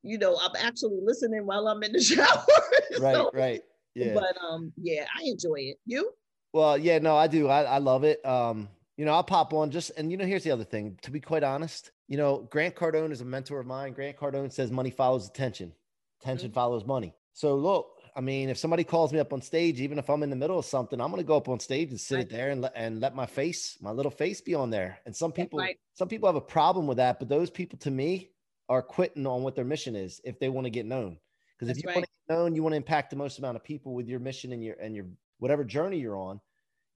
you 0.03 0.19
know, 0.19 0.39
I'm 0.41 0.53
actually 0.59 1.01
listening 1.03 1.47
while 1.47 1.67
I'm 1.67 1.83
in 1.83 1.93
the 1.93 2.01
shower. 2.03 2.45
right 3.01 3.15
So, 3.15 3.31
right 3.33 3.63
yeah 3.95 4.15
But 4.15 4.37
um, 4.43 4.73
yeah, 4.77 5.07
I 5.19 5.23
enjoy 5.25 5.57
it. 5.57 5.79
You? 5.87 6.13
well 6.53 6.79
yeah 6.79 6.99
no 6.99 7.17
i 7.17 7.27
do 7.27 7.49
I, 7.49 7.65
I 7.65 7.79
love 7.79 8.05
it 8.05 8.25
um 8.25 8.69
you 8.97 9.05
know 9.05 9.13
i'll 9.13 9.25
pop 9.25 9.53
on 9.53 9.73
just 9.73 9.91
and 9.97 10.13
you 10.13 10.17
know 10.17 10.25
here's 10.25 10.45
the 10.45 10.53
other 10.53 10.63
thing 10.63 10.97
to 11.03 11.11
be 11.11 11.19
quite 11.19 11.43
honest 11.43 11.91
you 12.09 12.17
know 12.17 12.47
grant 12.51 12.75
cardone 12.75 13.13
is 13.13 13.21
a 13.21 13.25
mentor 13.25 13.61
of 13.61 13.67
mine 13.67 13.93
grant 13.93 14.17
cardone 14.17 14.53
says 14.53 14.71
money 14.71 14.91
follows 14.91 15.29
attention 15.29 15.73
attention 16.21 16.51
Mhm. 16.51 16.55
follows 16.55 16.85
money 16.85 17.15
so 17.33 17.57
look 17.57 18.01
i 18.17 18.21
mean 18.21 18.49
if 18.49 18.59
somebody 18.59 18.85
calls 18.85 19.13
me 19.13 19.19
up 19.19 19.33
on 19.33 19.41
stage 19.41 19.81
even 19.81 19.99
if 19.99 20.09
i'm 20.11 20.23
in 20.23 20.31
the 20.31 20.37
middle 20.37 20.59
of 20.59 20.65
something 20.65 21.01
i'm 21.01 21.11
going 21.11 21.23
to 21.23 21.27
go 21.27 21.37
up 21.37 21.49
on 21.49 21.59
stage 21.61 21.91
and 21.91 22.01
sit 22.01 22.17
Right. 22.17 22.29
there 22.29 22.51
and 22.51 22.61
let, 22.63 22.73
and 22.75 23.01
let 23.01 23.15
my 23.15 23.27
face 23.27 23.79
my 23.81 23.91
little 23.91 24.11
face 24.11 24.41
be 24.41 24.55
on 24.55 24.71
there 24.71 24.99
and 25.07 25.15
some 25.17 25.33
people 25.33 25.59
right. 25.61 25.79
some 25.95 26.09
people 26.09 26.29
have 26.29 26.37
a 26.37 26.41
problem 26.41 26.87
with 26.87 26.99
that 26.99 27.19
but 27.19 27.29
those 27.29 27.51
people 27.51 27.79
to 27.81 27.91
me 27.91 28.31
are 28.69 28.83
quitting 28.83 29.27
on 29.27 29.43
what 29.43 29.55
their 29.55 29.65
mission 29.65 29.97
is 29.97 30.21
if 30.25 30.39
they 30.39 30.49
want 30.49 30.65
to 30.67 30.71
get 30.71 30.87
known 30.87 31.19
because 31.57 31.69
if 31.71 31.83
you 31.83 31.89
right. 31.89 31.97
want 31.97 32.05
to 32.07 32.11
get 32.29 32.35
known 32.35 32.55
you 32.55 32.63
want 32.63 32.73
to 32.73 32.77
impact 32.79 33.11
the 33.11 33.17
most 33.17 33.39
amount 33.39 33.57
of 33.57 33.65
people 33.65 33.95
with 33.95 34.07
your 34.09 34.21
mission 34.21 34.53
and 34.53 34.63
your 34.63 34.75
and 34.77 34.95
your 34.95 35.07
whatever 35.39 35.65
journey 35.65 35.99
you're 35.99 36.17
on 36.17 36.41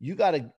you 0.00 0.14
got 0.14 0.30
to 0.32 0.50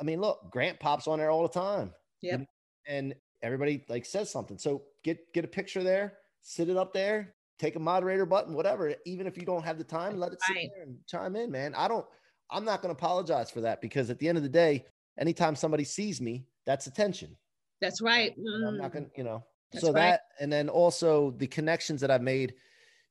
i 0.00 0.02
mean 0.04 0.20
look 0.20 0.50
grant 0.50 0.78
pops 0.80 1.06
on 1.08 1.18
there 1.18 1.30
all 1.30 1.42
the 1.42 1.48
time 1.48 1.92
Yep. 2.20 2.34
and, 2.40 2.46
and 2.86 3.14
everybody 3.42 3.84
like 3.88 4.04
says 4.04 4.30
something 4.30 4.58
so 4.58 4.82
get 5.02 5.32
get 5.32 5.44
a 5.44 5.48
picture 5.48 5.82
there 5.82 6.18
sit 6.40 6.68
it 6.68 6.76
up 6.76 6.92
there 6.92 7.34
take 7.58 7.76
a 7.76 7.80
moderator 7.80 8.26
button 8.26 8.54
whatever 8.54 8.94
even 9.04 9.26
if 9.26 9.36
you 9.36 9.44
don't 9.44 9.64
have 9.64 9.78
the 9.78 9.84
time 9.84 10.16
let 10.18 10.32
it 10.32 10.40
sit 10.42 10.54
Right. 10.54 10.70
there 10.74 10.84
and 10.84 10.98
chime 11.06 11.36
in 11.36 11.50
man 11.50 11.74
i 11.74 11.86
don't 11.88 12.06
i'm 12.50 12.64
not 12.64 12.82
going 12.82 12.94
to 12.94 12.98
apologize 12.98 13.50
for 13.50 13.60
that 13.60 13.80
because 13.80 14.10
at 14.10 14.18
the 14.18 14.28
end 14.28 14.38
of 14.38 14.44
the 14.44 14.48
day 14.48 14.84
anytime 15.18 15.54
somebody 15.56 15.84
sees 15.84 16.20
me 16.20 16.46
that's 16.66 16.86
attention 16.86 17.36
That's 17.80 18.00
right. 18.00 18.36
and 18.36 18.66
I'm 18.66 18.78
not 18.78 18.90
Mm, 18.90 18.92
going 18.92 19.04
to, 19.06 19.10
you 19.16 19.24
know. 19.24 19.44
That's 19.72 19.84
so 19.84 19.92
right. 19.92 20.00
that, 20.02 20.20
and 20.38 20.52
then 20.52 20.68
also 20.68 21.30
the 21.32 21.46
connections 21.46 22.00
that 22.02 22.10
I've 22.10 22.22
made, 22.22 22.54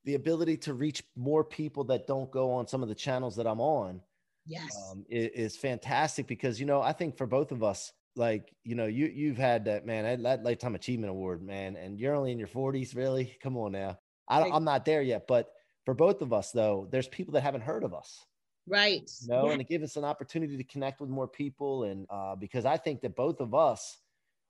the 0.04 0.14
ability 0.14 0.56
to 0.58 0.74
reach 0.74 1.02
more 1.16 1.44
people 1.44 1.84
that 1.84 2.06
don't 2.06 2.30
go 2.30 2.50
on 2.52 2.66
some 2.66 2.82
of 2.82 2.88
the 2.88 2.94
channels 2.94 3.36
that 3.36 3.46
I'm 3.46 3.60
on 3.60 4.00
Yes. 4.46 4.70
um, 4.90 5.04
is, 5.08 5.30
is 5.52 5.56
fantastic 5.56 6.26
because, 6.26 6.58
you 6.60 6.66
know, 6.66 6.80
I 6.80 6.92
think 6.92 7.16
for 7.16 7.26
both 7.26 7.52
of 7.52 7.62
us, 7.62 7.92
like, 8.16 8.52
you 8.64 8.74
know, 8.74 8.86
you, 8.86 9.06
you've 9.06 9.38
had 9.38 9.64
that, 9.66 9.86
man, 9.86 10.22
that, 10.22 10.42
lifetime 10.42 10.74
achievement 10.74 11.10
award, 11.10 11.42
man, 11.42 11.76
and 11.76 11.98
you're 11.98 12.14
only 12.14 12.32
in 12.32 12.38
your 12.38 12.48
40s, 12.48 12.94
really? 12.94 13.36
Come 13.42 13.56
on 13.56 13.72
now. 13.72 13.98
I, 14.28 14.42
i'm 14.50 14.64
not 14.64 14.84
there 14.84 15.02
yet, 15.02 15.26
but 15.26 15.48
for 15.84 15.94
both 15.94 16.22
of 16.22 16.32
us, 16.32 16.52
though, 16.52 16.88
there's 16.90 17.08
people 17.08 17.34
that 17.34 17.42
haven't 17.42 17.62
heard 17.62 17.84
of 17.84 17.92
us 17.92 18.24
right. 18.66 19.10
you 19.20 19.28
know, 19.28 19.46
Yeah. 19.46 19.52
and 19.52 19.60
it 19.60 19.68
gives 19.68 19.84
us 19.84 19.96
an 19.96 20.04
opportunity 20.04 20.56
to 20.56 20.64
connect 20.64 21.00
with 21.00 21.10
more 21.10 21.28
people. 21.28 21.84
And 21.84 22.06
uh, 22.10 22.36
because 22.36 22.64
I 22.64 22.76
think 22.76 23.00
that 23.02 23.16
both 23.16 23.40
of 23.40 23.54
us, 23.54 23.98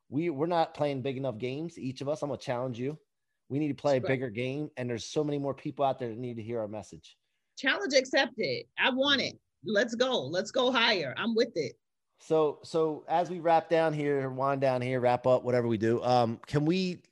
we 0.08 0.28
we're 0.30 0.46
not 0.46 0.74
playing 0.74 1.02
big 1.02 1.16
enough 1.16 1.38
games. 1.38 1.78
Each 1.78 2.00
of 2.02 2.08
us, 2.08 2.22
I'm 2.22 2.28
gonna 2.28 2.38
challenge 2.38 2.78
you. 2.78 2.98
We 3.48 3.58
need 3.58 3.68
to 3.68 3.74
play 3.74 3.96
a 3.96 4.00
Right. 4.00 4.08
bigger 4.08 4.30
game, 4.30 4.70
and 4.76 4.88
there's 4.88 5.06
so 5.06 5.24
many 5.24 5.38
more 5.38 5.54
people 5.54 5.84
out 5.84 5.98
there 5.98 6.08
that 6.10 6.18
need 6.18 6.36
to 6.36 6.42
hear 6.42 6.60
our 6.60 6.68
message. 6.68 7.16
Challenge 7.58 7.94
accepted. 7.94 8.64
I 8.78 8.90
want 8.90 9.20
it. 9.22 9.38
Let's 9.64 9.94
go. 9.94 10.20
Let's 10.26 10.50
go 10.50 10.70
higher. 10.70 11.14
I'm 11.16 11.34
with 11.34 11.52
it. 11.56 11.72
So 12.26 12.60
so 12.62 13.04
as 13.08 13.30
we 13.30 13.40
wrap 13.40 13.68
down 13.68 13.92
here, 13.92 14.28
wind 14.30 14.60
down 14.60 14.80
here, 14.80 15.00
wrap 15.00 15.26
up, 15.26 15.44
whatever 15.44 15.66
we 15.68 15.78
do, 15.78 16.02
um, 16.02 16.40
can 16.46 16.64
we 16.64 17.02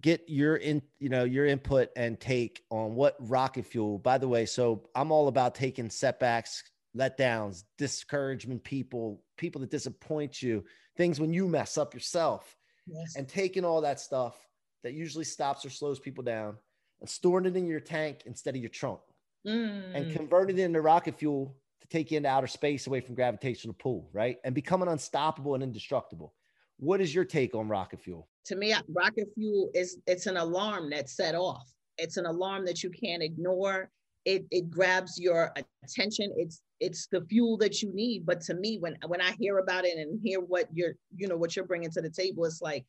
get 0.00 0.28
your 0.28 0.56
in 0.56 0.82
you 0.98 1.08
know 1.08 1.24
your 1.24 1.46
input 1.46 1.90
and 1.96 2.18
take 2.18 2.62
on 2.70 2.94
what 2.94 3.16
rocket 3.18 3.66
fuel 3.66 3.98
by 3.98 4.18
the 4.18 4.28
way 4.28 4.46
so 4.46 4.88
i'm 4.94 5.10
all 5.10 5.28
about 5.28 5.54
taking 5.54 5.90
setbacks 5.90 6.62
letdowns 6.96 7.64
discouragement 7.78 8.62
people 8.62 9.22
people 9.36 9.60
that 9.60 9.70
disappoint 9.70 10.40
you 10.40 10.64
things 10.96 11.20
when 11.20 11.32
you 11.32 11.46
mess 11.46 11.76
up 11.76 11.94
yourself 11.94 12.56
yes. 12.86 13.16
and 13.16 13.28
taking 13.28 13.64
all 13.64 13.80
that 13.80 14.00
stuff 14.00 14.36
that 14.82 14.92
usually 14.92 15.24
stops 15.24 15.64
or 15.64 15.70
slows 15.70 15.98
people 15.98 16.24
down 16.24 16.56
and 17.00 17.08
storing 17.08 17.46
it 17.46 17.56
in 17.56 17.66
your 17.66 17.80
tank 17.80 18.22
instead 18.26 18.54
of 18.54 18.60
your 18.60 18.70
trunk 18.70 19.00
mm. 19.46 19.94
and 19.94 20.12
converting 20.14 20.58
it 20.58 20.62
into 20.62 20.80
rocket 20.80 21.18
fuel 21.18 21.54
to 21.80 21.88
take 21.88 22.10
you 22.10 22.16
into 22.16 22.28
outer 22.28 22.46
space 22.46 22.86
away 22.86 23.00
from 23.00 23.14
gravitational 23.14 23.74
pull 23.78 24.08
right 24.12 24.36
and 24.44 24.54
becoming 24.54 24.88
unstoppable 24.88 25.54
and 25.54 25.62
indestructible 25.62 26.34
what 26.80 27.00
is 27.00 27.14
your 27.14 27.24
take 27.24 27.54
on 27.54 27.68
rocket 27.68 28.00
fuel? 28.00 28.26
To 28.46 28.56
me, 28.56 28.74
rocket 28.88 29.28
fuel 29.34 29.70
is 29.74 29.98
it's 30.06 30.26
an 30.26 30.38
alarm 30.38 30.90
that's 30.90 31.14
set 31.14 31.34
off. 31.34 31.70
It's 31.98 32.16
an 32.16 32.24
alarm 32.24 32.64
that 32.64 32.82
you 32.82 32.90
can't 32.90 33.22
ignore. 33.22 33.90
It 34.24 34.46
it 34.50 34.70
grabs 34.70 35.20
your 35.20 35.52
attention. 35.84 36.32
It's 36.36 36.62
it's 36.80 37.06
the 37.12 37.20
fuel 37.28 37.58
that 37.58 37.82
you 37.82 37.92
need. 37.94 38.24
But 38.24 38.40
to 38.42 38.54
me, 38.54 38.78
when 38.78 38.96
when 39.06 39.20
I 39.20 39.32
hear 39.38 39.58
about 39.58 39.84
it 39.84 39.98
and 39.98 40.18
hear 40.24 40.40
what 40.40 40.68
you're 40.72 40.94
you 41.16 41.28
know 41.28 41.36
what 41.36 41.54
you're 41.54 41.66
bringing 41.66 41.90
to 41.90 42.00
the 42.00 42.10
table, 42.10 42.46
it's 42.46 42.62
like 42.62 42.84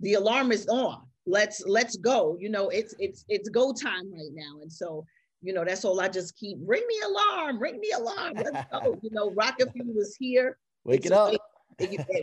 the 0.00 0.14
alarm 0.14 0.52
is 0.52 0.68
on. 0.68 1.02
Let's 1.26 1.64
let's 1.66 1.96
go. 1.96 2.36
You 2.38 2.48
know, 2.48 2.68
it's 2.68 2.94
it's 3.00 3.24
it's 3.28 3.48
go 3.48 3.72
time 3.72 4.12
right 4.12 4.32
now. 4.32 4.60
And 4.62 4.72
so 4.72 5.04
you 5.42 5.52
know 5.52 5.64
that's 5.64 5.84
all 5.84 6.00
I 6.00 6.08
just 6.08 6.36
keep 6.36 6.58
ring 6.64 6.82
me 6.86 6.96
alarm, 7.06 7.58
ring 7.58 7.78
me 7.80 7.90
alarm. 7.90 8.34
Let's 8.36 8.66
go. 8.72 8.98
you 9.02 9.10
know, 9.10 9.30
rocket 9.32 9.72
fuel 9.72 9.98
is 9.98 10.16
here. 10.18 10.58
Wake 10.84 11.06
it 11.06 11.12
up 11.12 11.34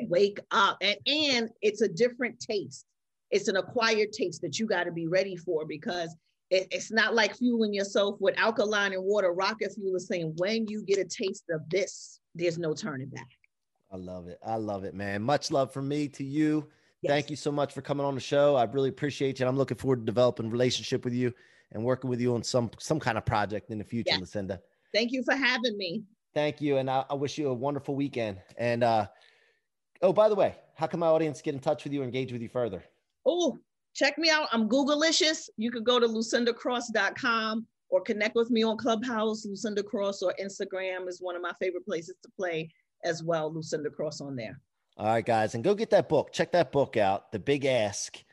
wake 0.10 0.39
up 0.51 0.77
and 0.82 0.97
and 1.08 1.49
it's 1.62 1.82
a 1.82 1.88
different 1.88 2.39
taste 2.39 2.86
it's 3.32 3.47
an 3.47 3.58
acquired 3.58 4.12
taste 4.12 4.41
that 4.41 4.60
you 4.60 4.65
got 4.65 4.86
to 4.86 4.91
be 4.91 5.08
ready 5.08 5.36
for 5.36 5.65
because 5.65 6.15
it, 6.49 6.67
it's 6.71 6.91
not 6.91 7.13
like 7.13 7.36
fueling 7.36 7.73
yourself 7.73 8.15
with 8.19 8.38
alkaline 8.38 8.93
and 8.93 9.03
water 9.03 9.32
rocket 9.34 9.73
fuel 9.73 9.95
is 9.95 10.08
saying 10.08 10.34
when 10.38 10.67
you 10.67 10.84
get 10.84 10.97
a 10.97 11.05
taste 11.05 11.45
of 11.51 11.62
this 11.69 12.19
there's 12.36 12.58
no 12.58 12.73
turning 12.73 13.10
back 13.10 13.27
i 13.91 13.97
love 13.97 14.27
it 14.27 14.39
i 14.45 14.55
love 14.55 14.84
it 14.84 14.93
man 14.93 15.21
much 15.21 15.51
love 15.51 15.71
from 15.71 15.88
me 15.88 16.08
to 16.08 16.23
you 16.23 16.67
yes. 17.01 17.10
thank 17.10 17.29
you 17.29 17.36
so 17.36 17.51
much 17.51 17.73
for 17.73 17.82
coming 17.82 18.05
on 18.05 18.15
the 18.15 18.21
show 18.21 18.55
i 18.55 18.63
really 18.63 18.89
appreciate 18.89 19.39
you 19.39 19.47
i'm 19.47 19.58
looking 19.58 19.77
forward 19.77 19.99
to 19.99 20.05
developing 20.05 20.47
a 20.47 20.49
relationship 20.49 21.03
with 21.03 21.13
you 21.13 21.34
and 21.71 21.84
working 21.84 22.10
with 22.10 22.19
you 22.19 22.34
on 22.36 22.43
some 22.43 22.69
some 22.79 22.99
kind 22.99 23.17
of 23.17 23.25
project 23.25 23.71
in 23.71 23.77
the 23.77 23.84
future 23.84 24.12
yes. 24.12 24.19
lucinda 24.19 24.60
thank 24.93 25.12
you 25.12 25.23
for 25.23 25.36
having 25.36 25.77
me 25.77 26.03
thank 26.34 26.62
you 26.62 26.77
and 26.77 26.89
I, 26.89 27.05
I 27.10 27.13
wish 27.13 27.38
you 27.38 27.49
a 27.49 27.53
wonderful 27.53 27.95
weekend 27.95 28.39
and 28.58 28.84
uh 28.84 29.08
Oh, 30.01 30.13
by 30.13 30.29
the 30.29 30.36
way, 30.36 30.55
how 30.75 30.88
can 30.88 30.99
my 30.99 31.08
audience 31.08 31.41
get 31.41 31.53
in 31.53 31.60
touch 31.60 31.84
with 31.84 31.91
you, 31.91 32.03
engage 32.03 32.32
with 32.32 32.41
you 32.41 32.47
further? 32.47 32.84
Oh, 33.25 33.58
check 33.93 34.17
me 34.17 34.29
out. 34.29 34.47
I'm 34.51 34.69
Googleicious. 34.69 35.49
You 35.58 35.71
could 35.71 35.84
go 35.84 35.99
to 35.99 36.08
lucindacross.com 36.08 37.67
or 37.89 38.01
connect 38.01 38.36
with 38.36 38.49
me 38.49 38.63
on 38.63 38.77
Clubhouse, 38.77 39.45
Lucinda 39.45 39.84
Cross, 39.84 40.21
or 40.21 40.34
Instagram 40.41 41.08
is 41.10 41.21
one 41.21 41.36
of 41.36 41.41
my 41.41 41.51
favorite 41.60 41.86
places 41.86 42.15
to 42.23 42.29
play 42.38 42.71
as 43.03 43.23
well. 43.23 43.53
Lucinda 43.53 43.89
Cross 43.89 44.21
on 44.21 44.36
there. 44.36 44.60
All 44.97 45.08
right, 45.08 45.25
guys, 45.25 45.55
and 45.55 45.63
go 45.63 45.75
get 45.75 45.89
that 45.89 46.08
book. 46.08 46.32
Check 46.32 46.51
that 46.53 46.71
book 46.71 46.97
out, 46.97 47.32
The 47.32 47.39
Big 47.39 47.65
Ask. 47.65 48.23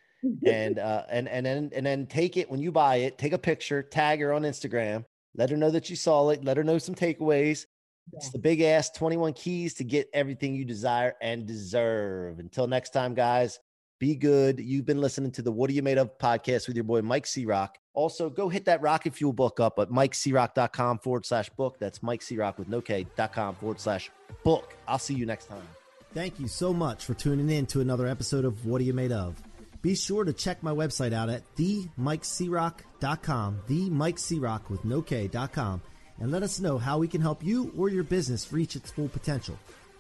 And 0.47 0.79
uh, 0.79 1.03
and 1.11 1.29
and 1.29 1.45
then 1.45 1.71
and 1.75 1.87
then 1.87 2.07
take 2.07 2.37
it 2.37 2.51
when 2.51 2.61
you 2.61 2.73
buy 2.73 2.97
it. 2.97 3.19
Take 3.19 3.33
a 3.33 3.39
picture, 3.39 3.83
tag 3.83 4.21
her 4.21 4.33
on 4.33 4.43
Instagram, 4.43 5.05
let 5.37 5.51
her 5.51 5.57
know 5.57 5.71
that 5.71 5.91
you 5.91 5.97
saw 5.97 6.31
it, 6.31 6.45
let 6.45 6.57
her 6.57 6.65
know 6.65 6.79
some 6.79 6.95
takeaways, 6.95 7.67
it's 8.13 8.31
the 8.31 8.39
big 8.39 8.61
ask 8.61 8.95
21 8.95 9.33
keys 9.33 9.75
to 9.75 9.85
get 9.85 10.09
everything 10.13 10.55
you 10.55 10.65
desire 10.65 11.15
and 11.21 11.47
deserve. 11.47 12.39
Until 12.39 12.67
next 12.67 12.91
time, 12.91 13.15
guys, 13.15 13.59
be 13.99 14.15
good. 14.15 14.61
You've 14.61 14.85
been 14.85 15.01
listening 15.01 15.33
to 15.33 15.43
the 15.43 15.51
What 15.51 15.71
Are 15.71 15.73
You 15.73 15.83
Made 15.83 15.99
Of 15.99 16.17
podcast 16.19 16.69
with 16.69 16.77
your 16.77 16.85
boy 16.85 17.03
Mike 17.03 17.27
C 17.27 17.47
Rock. 17.47 17.79
Also, 17.95 18.29
go 18.31 18.49
hit 18.49 18.67
that 18.67 18.81
Rocket 18.83 19.15
Fuel 19.15 19.33
book 19.33 19.59
up 19.59 19.79
at 19.79 19.89
mikecroc.com 19.89 20.99
forward 20.99 21.27
slash 21.27 21.49
book. 21.51 21.79
That's 21.79 22.03
Mike 22.03 22.23
Rock 22.33 22.59
with 22.59 22.69
no 22.69 22.81
K.com 22.81 23.55
forward 23.57 23.81
slash 23.81 24.11
book. 24.45 24.77
I'll 24.87 24.99
see 24.99 25.15
you 25.15 25.27
next 25.27 25.47
time. 25.47 25.67
Thank 26.13 26.39
you 26.39 26.47
so 26.47 26.73
much 26.73 27.05
for 27.05 27.15
tuning 27.15 27.51
in 27.51 27.67
to 27.67 27.81
another 27.81 28.07
episode 28.07 28.45
of 28.45 28.67
What 28.67 28.81
Are 28.81 28.85
You 28.85 28.95
Made 28.95 29.13
Of? 29.13 29.43
Be 29.87 29.95
sure 29.95 30.25
to 30.25 30.33
check 30.33 30.65
my 30.65 30.73
website 30.73 31.13
out 31.13 31.31
at 31.31 31.45
themikecroc.com, 31.55 33.61
themikecroc 33.69 34.69
with 34.69 34.85
no 34.85 35.01
K.com 35.01 35.81
and 36.19 36.33
let 36.33 36.43
us 36.43 36.59
know 36.59 36.77
how 36.77 36.99
we 36.99 37.07
can 37.07 37.21
help 37.21 37.45
you 37.45 37.73
or 37.79 37.89
your 37.89 38.03
business 38.03 38.53
reach 38.53 38.75
its 38.75 38.91
full 38.91 39.07
potential. 39.07 39.57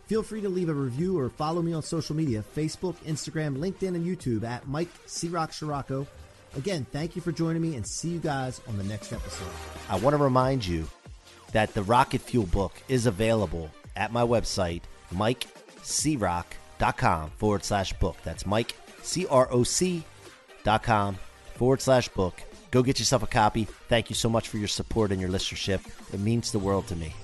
Feel 0.06 0.24
free 0.24 0.40
to 0.40 0.48
leave 0.48 0.70
a 0.70 0.74
review 0.74 1.16
or 1.16 1.28
follow 1.28 1.62
me 1.62 1.72
on 1.72 1.84
social 1.84 2.16
media 2.16 2.42
Facebook, 2.56 2.96
Instagram, 3.06 3.58
LinkedIn, 3.58 3.94
and 3.94 4.04
YouTube 4.04 4.42
at 4.42 4.66
Mike 4.66 4.88
C. 5.06 5.28
Rock 5.28 5.52
Scirocco. 5.52 6.04
Again, 6.56 6.84
thank 6.90 7.14
you 7.14 7.22
for 7.22 7.30
joining 7.30 7.62
me 7.62 7.76
and 7.76 7.86
see 7.86 8.08
you 8.08 8.18
guys 8.18 8.60
on 8.66 8.76
the 8.78 8.84
next 8.84 9.12
episode. 9.12 9.46
I 9.88 9.98
want 9.98 10.16
to 10.16 10.20
remind 10.20 10.66
you 10.66 10.88
that 11.52 11.74
the 11.74 11.84
Rocket 11.84 12.22
Fuel 12.22 12.46
book 12.46 12.72
is 12.88 13.06
available 13.06 13.70
at 13.94 14.12
my 14.12 14.22
website, 14.22 14.82
mikecroc.com 15.14 17.30
forward 17.36 17.64
slash 17.64 17.92
book. 17.92 18.16
That's 18.24 18.46
Mike, 18.46 18.74
C 19.06 19.26
R 19.26 19.48
O 19.50 19.62
C 19.62 20.02
dot 20.64 20.82
com 20.82 21.16
forward 21.54 21.80
slash 21.80 22.08
book. 22.08 22.42
Go 22.70 22.82
get 22.82 22.98
yourself 22.98 23.22
a 23.22 23.26
copy. 23.26 23.64
Thank 23.88 24.10
you 24.10 24.16
so 24.16 24.28
much 24.28 24.48
for 24.48 24.58
your 24.58 24.68
support 24.68 25.12
and 25.12 25.20
your 25.20 25.30
listenership. 25.30 25.80
It 26.12 26.20
means 26.20 26.52
the 26.52 26.58
world 26.58 26.88
to 26.88 26.96
me. 26.96 27.14